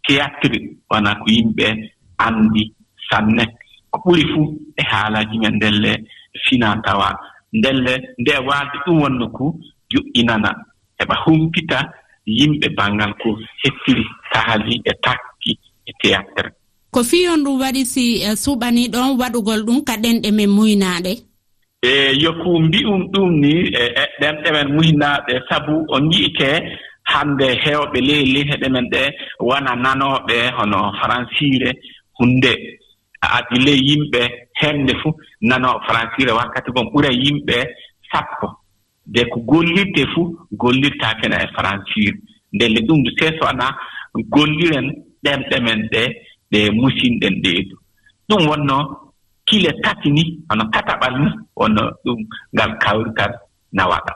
théâtre 0.06 0.60
wonaa 0.90 1.16
ko 1.16 1.26
yimɓe 1.36 1.68
anndi 2.18 2.64
sanne. 3.10 3.44
Ko 3.92 3.98
ɓuri 4.06 4.24
fuu 4.34 4.46
e 4.76 4.84
haalaaji 4.84 5.38
men 5.40 5.56
ndelle 5.56 5.94
fina 6.46 6.82
tawa. 6.86 7.20
Ndelle 7.54 7.94
nde 8.20 8.32
waalde 8.48 8.78
ɗum 8.86 9.02
wonno 9.02 9.28
ko 9.30 9.56
yuɓɓinana 9.94 10.50
heɓa 11.00 11.16
humpita 11.26 11.80
yimɓe 12.26 12.68
banngal 12.78 13.14
ko 13.22 13.30
hettiri 13.64 14.04
kaali 14.32 14.82
e 14.84 14.94
takki 15.04 15.60
e 15.86 15.92
théâtre. 16.02 16.50
Ko 16.92 17.04
fiyon 17.04 17.44
ɗum 17.44 17.60
waɗi 17.62 17.86
si 17.86 18.22
eh, 18.22 18.36
suɓanii 18.36 18.92
ɗon 18.94 19.18
waɗugol 19.20 19.62
ɗum 19.66 19.84
ka 19.84 19.96
ɗenɗe 20.04 20.32
men 20.32 20.50
muynaaɗe 20.50 21.14
e 21.82 22.14
yoku 22.24 22.60
mbi'um 22.60 23.12
ɗum 23.12 23.30
ni 23.42 23.52
e, 23.70 23.84
e 24.02 24.04
ɗenɗe 24.20 24.50
men 24.52 24.68
muynaaɗe 24.76 25.34
sabu 25.50 25.86
on 25.90 26.02
nji'ike 26.08 26.50
hannde 27.04 27.48
heewɓe 27.64 28.00
ley 28.02 28.24
leyheɗe 28.34 28.68
men 28.70 28.90
ɗe 28.94 29.02
wona 29.40 29.76
nanooɓe 29.76 30.38
hono 30.58 30.92
faransiire 31.00 31.72
hunde 32.20 32.54
a 33.22 33.28
addi 33.38 33.60
ley 33.66 33.80
yimɓe 33.88 34.22
hemde 34.60 34.94
fuu 35.02 35.12
nano 35.42 35.80
francire 35.88 36.32
wakkati 36.32 36.72
gon 36.72 36.90
ɓura 36.94 37.10
yimɓe 37.12 37.56
sappo. 38.12 38.48
De 39.06 39.24
ko 39.30 39.40
gollirte 39.40 40.04
fuu 40.14 40.36
gollirtaakene 40.52 41.36
e 41.36 41.48
francire 41.56 42.18
ndelle 42.54 42.80
ɗum 42.88 43.04
seesona 43.18 43.76
golliren 44.34 44.88
ɗemɗe 45.24 45.60
men 45.66 45.82
ɗe 45.92 46.02
ɗe 46.52 46.60
musinɗen 46.72 47.42
ɗeedu 47.44 47.76
ɗum 48.30 48.48
wonno 48.50 48.78
kile 49.46 49.72
tati 49.84 50.10
ni 50.12 50.24
hono 50.50 50.64
tataɓal 50.74 51.14
ni 51.24 51.30
wonno 51.56 51.82
ɗum 52.06 52.20
ngal 52.54 52.72
kawrital 52.82 53.32
nawaɗa 53.74 54.14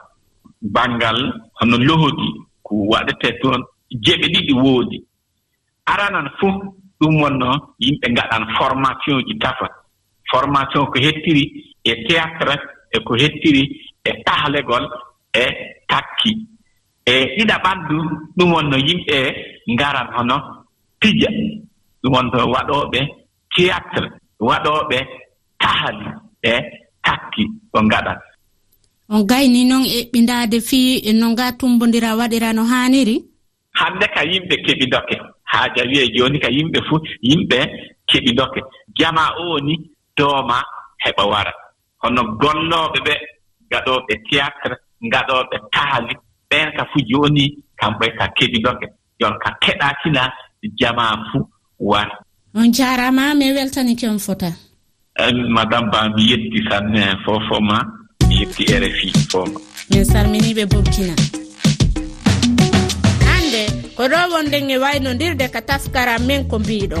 banngal 0.74 1.18
hono 1.60 1.76
lohodi 1.78 2.28
ko 2.62 2.74
waɗete 2.92 3.38
toon 3.40 3.62
jeɓe 4.04 4.26
ɗiɗi 4.34 4.52
woodi. 4.62 4.98
Aranan 5.86 6.28
fof 6.38 6.54
ɗum 7.02 7.20
wonnoo 7.22 7.54
yimɓe 7.82 8.06
ngaɗan 8.12 8.44
formation 8.56 9.18
ji 9.26 9.34
dafa. 9.42 9.66
Formation 10.30 10.86
ko 10.86 10.98
hettiri 11.04 11.44
e 11.84 11.92
théâtre 12.06 12.54
e 12.94 12.98
ko 13.06 13.14
hettiri 13.14 13.62
e 14.04 14.10
tahlegol 14.26 14.84
e 15.34 15.44
takki. 15.90 16.32
E 17.04 17.12
ɗiɗa 17.36 17.56
ɓanndu 17.64 17.96
ɗum 18.36 18.52
wonno 18.52 18.76
yimɓe 18.78 19.16
ngaran 19.74 20.08
hono 20.16 20.36
pija 21.00 21.28
ɗum 22.02 22.12
wonto 22.14 22.38
waɗooɓe 22.54 23.00
théâtre 23.54 24.06
waɗooɓe 24.40 24.98
tahali 25.58 26.06
e 26.42 26.52
takki 27.02 27.44
ko 27.72 27.82
ngaɗan. 27.82 28.18
On 29.08 29.24
gayni 29.26 29.64
noon 29.64 29.84
eɓɓindaade 29.84 30.60
fii 30.60 31.02
e 31.08 31.12
no 31.12 31.26
ngaa 31.30 31.52
tumbondira 31.58 32.16
waɗira 32.16 32.52
no 32.54 32.62
haaniri? 32.64 33.16
Hannde 33.74 34.06
ka 34.14 34.22
yimɓe 34.24 34.54
keɓi 34.64 34.86
doke 34.92 35.16
haaja 35.52 35.82
wiye 35.90 36.08
jooni 36.14 36.38
ka 36.44 36.48
yimɓe 36.56 36.78
fuu 36.88 36.98
yimɓe 37.28 37.58
keɓi 38.08 38.30
keɓidoke 38.30 38.60
jama 38.98 39.24
o 39.44 39.58
ni 39.66 39.74
dooma 40.16 40.58
heɓa 41.04 41.24
wara. 41.32 41.52
Hono 42.02 42.22
gollooɓe 42.40 42.98
ɓe 43.06 43.14
ngaɗooɓe 43.68 44.14
théâtre 44.26 44.74
ngaɗooɓe 45.06 45.56
taali 45.74 46.14
ɓeen 46.50 46.68
ka 46.76 46.84
fuu 46.90 47.00
jooni 47.10 47.44
kamɓe 47.80 48.06
ka 48.18 48.26
keɓi 48.36 48.58
keɗiɗoke 48.58 48.86
jon 49.20 49.34
ka 49.42 49.50
keɗatina 49.62 50.22
jama 50.80 51.04
fuu 51.30 51.48
wara. 51.78 52.16
On 52.54 52.68
jaaraama 52.72 53.34
mi 53.34 53.52
weltanike 53.52 54.06
on 54.08 54.18
fota. 54.18 54.50
Madame 55.48 55.90
ba 55.90 56.08
mi 56.14 56.22
yetti 56.30 56.60
sanne 56.68 57.16
fofo 57.24 57.60
ma 57.60 57.78
mi 58.28 58.34
yetti 58.40 58.64
rfi 58.64 59.08
fooma 59.30 59.60
min 59.90 60.04
salminiiɓe 60.04 60.64
burkina. 60.66 61.41
koɗo 64.02 64.20
wonden 64.32 64.70
e 64.70 64.76
waynodirde 64.78 65.46
ka 65.54 65.60
taskaram 65.68 66.22
min 66.26 66.42
ko 66.50 66.58
mbiɗo. 66.58 67.00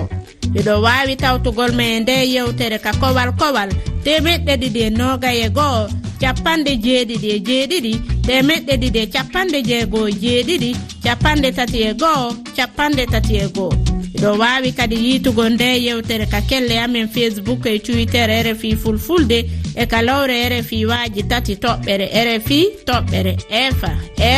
Eɗo 0.58 0.74
wawi 0.86 1.16
tawtugol 1.16 1.72
ma 1.74 1.82
e 1.82 2.00
nde 2.00 2.14
yewtere 2.34 2.78
ka 2.78 2.92
kowal 3.00 3.30
kowal 3.40 3.70
temeɗɗe 4.04 4.52
ɗiɗi 4.62 4.80
e 4.86 4.90
nogay 4.90 5.38
e 5.46 5.48
goho 5.56 5.82
capanɗe 6.20 6.72
jeeɗiɗi 6.84 7.28
e 7.36 7.38
jeeɗiɗi 7.46 7.92
temeɗɗe 8.26 8.74
ɗiɗi 8.82 8.98
e 9.02 9.06
capanɗe 9.14 9.58
jeegoo 9.68 10.06
e 10.08 10.12
jeeɗiɗi 10.22 10.70
capanɗe 11.04 11.48
tati 11.58 11.78
e 11.90 11.92
goho 12.02 12.28
capanɗe 12.56 13.04
tati 13.12 13.34
e 13.44 13.46
goho 13.54 13.74
eɗo 14.14 14.30
wawi 14.38 14.70
kadi 14.78 14.96
yitugo 15.06 15.48
nde 15.48 15.68
yewtere 15.86 16.26
ka 16.30 16.40
kelle 16.40 16.78
amen 16.84 17.08
facebook 17.08 17.66
e 17.66 17.78
twitter 17.78 18.28
rfi 18.46 18.76
fulfulde 18.76 19.38
e 19.74 19.84
kalowre 19.86 20.38
rfi 20.54 20.86
waji 20.86 21.22
tati 21.30 21.54
toɓɓere 21.56 22.06
rfi 22.26 22.58
toɓɓere 22.86 23.32
f 23.50 23.80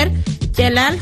r 0.05 0.07
thelal 0.57 0.95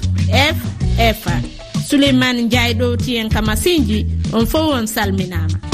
f 0.51 0.82
efa 0.99 1.41
souleymane 1.89 2.43
ndiaye 2.43 2.75
ɗowti 2.75 3.17
en 3.17 3.29
ka 3.29 3.43
masinji. 3.43 4.07
On 4.33 4.47
fof 4.47 4.75
on 4.75 4.87
salminama. 4.87 5.72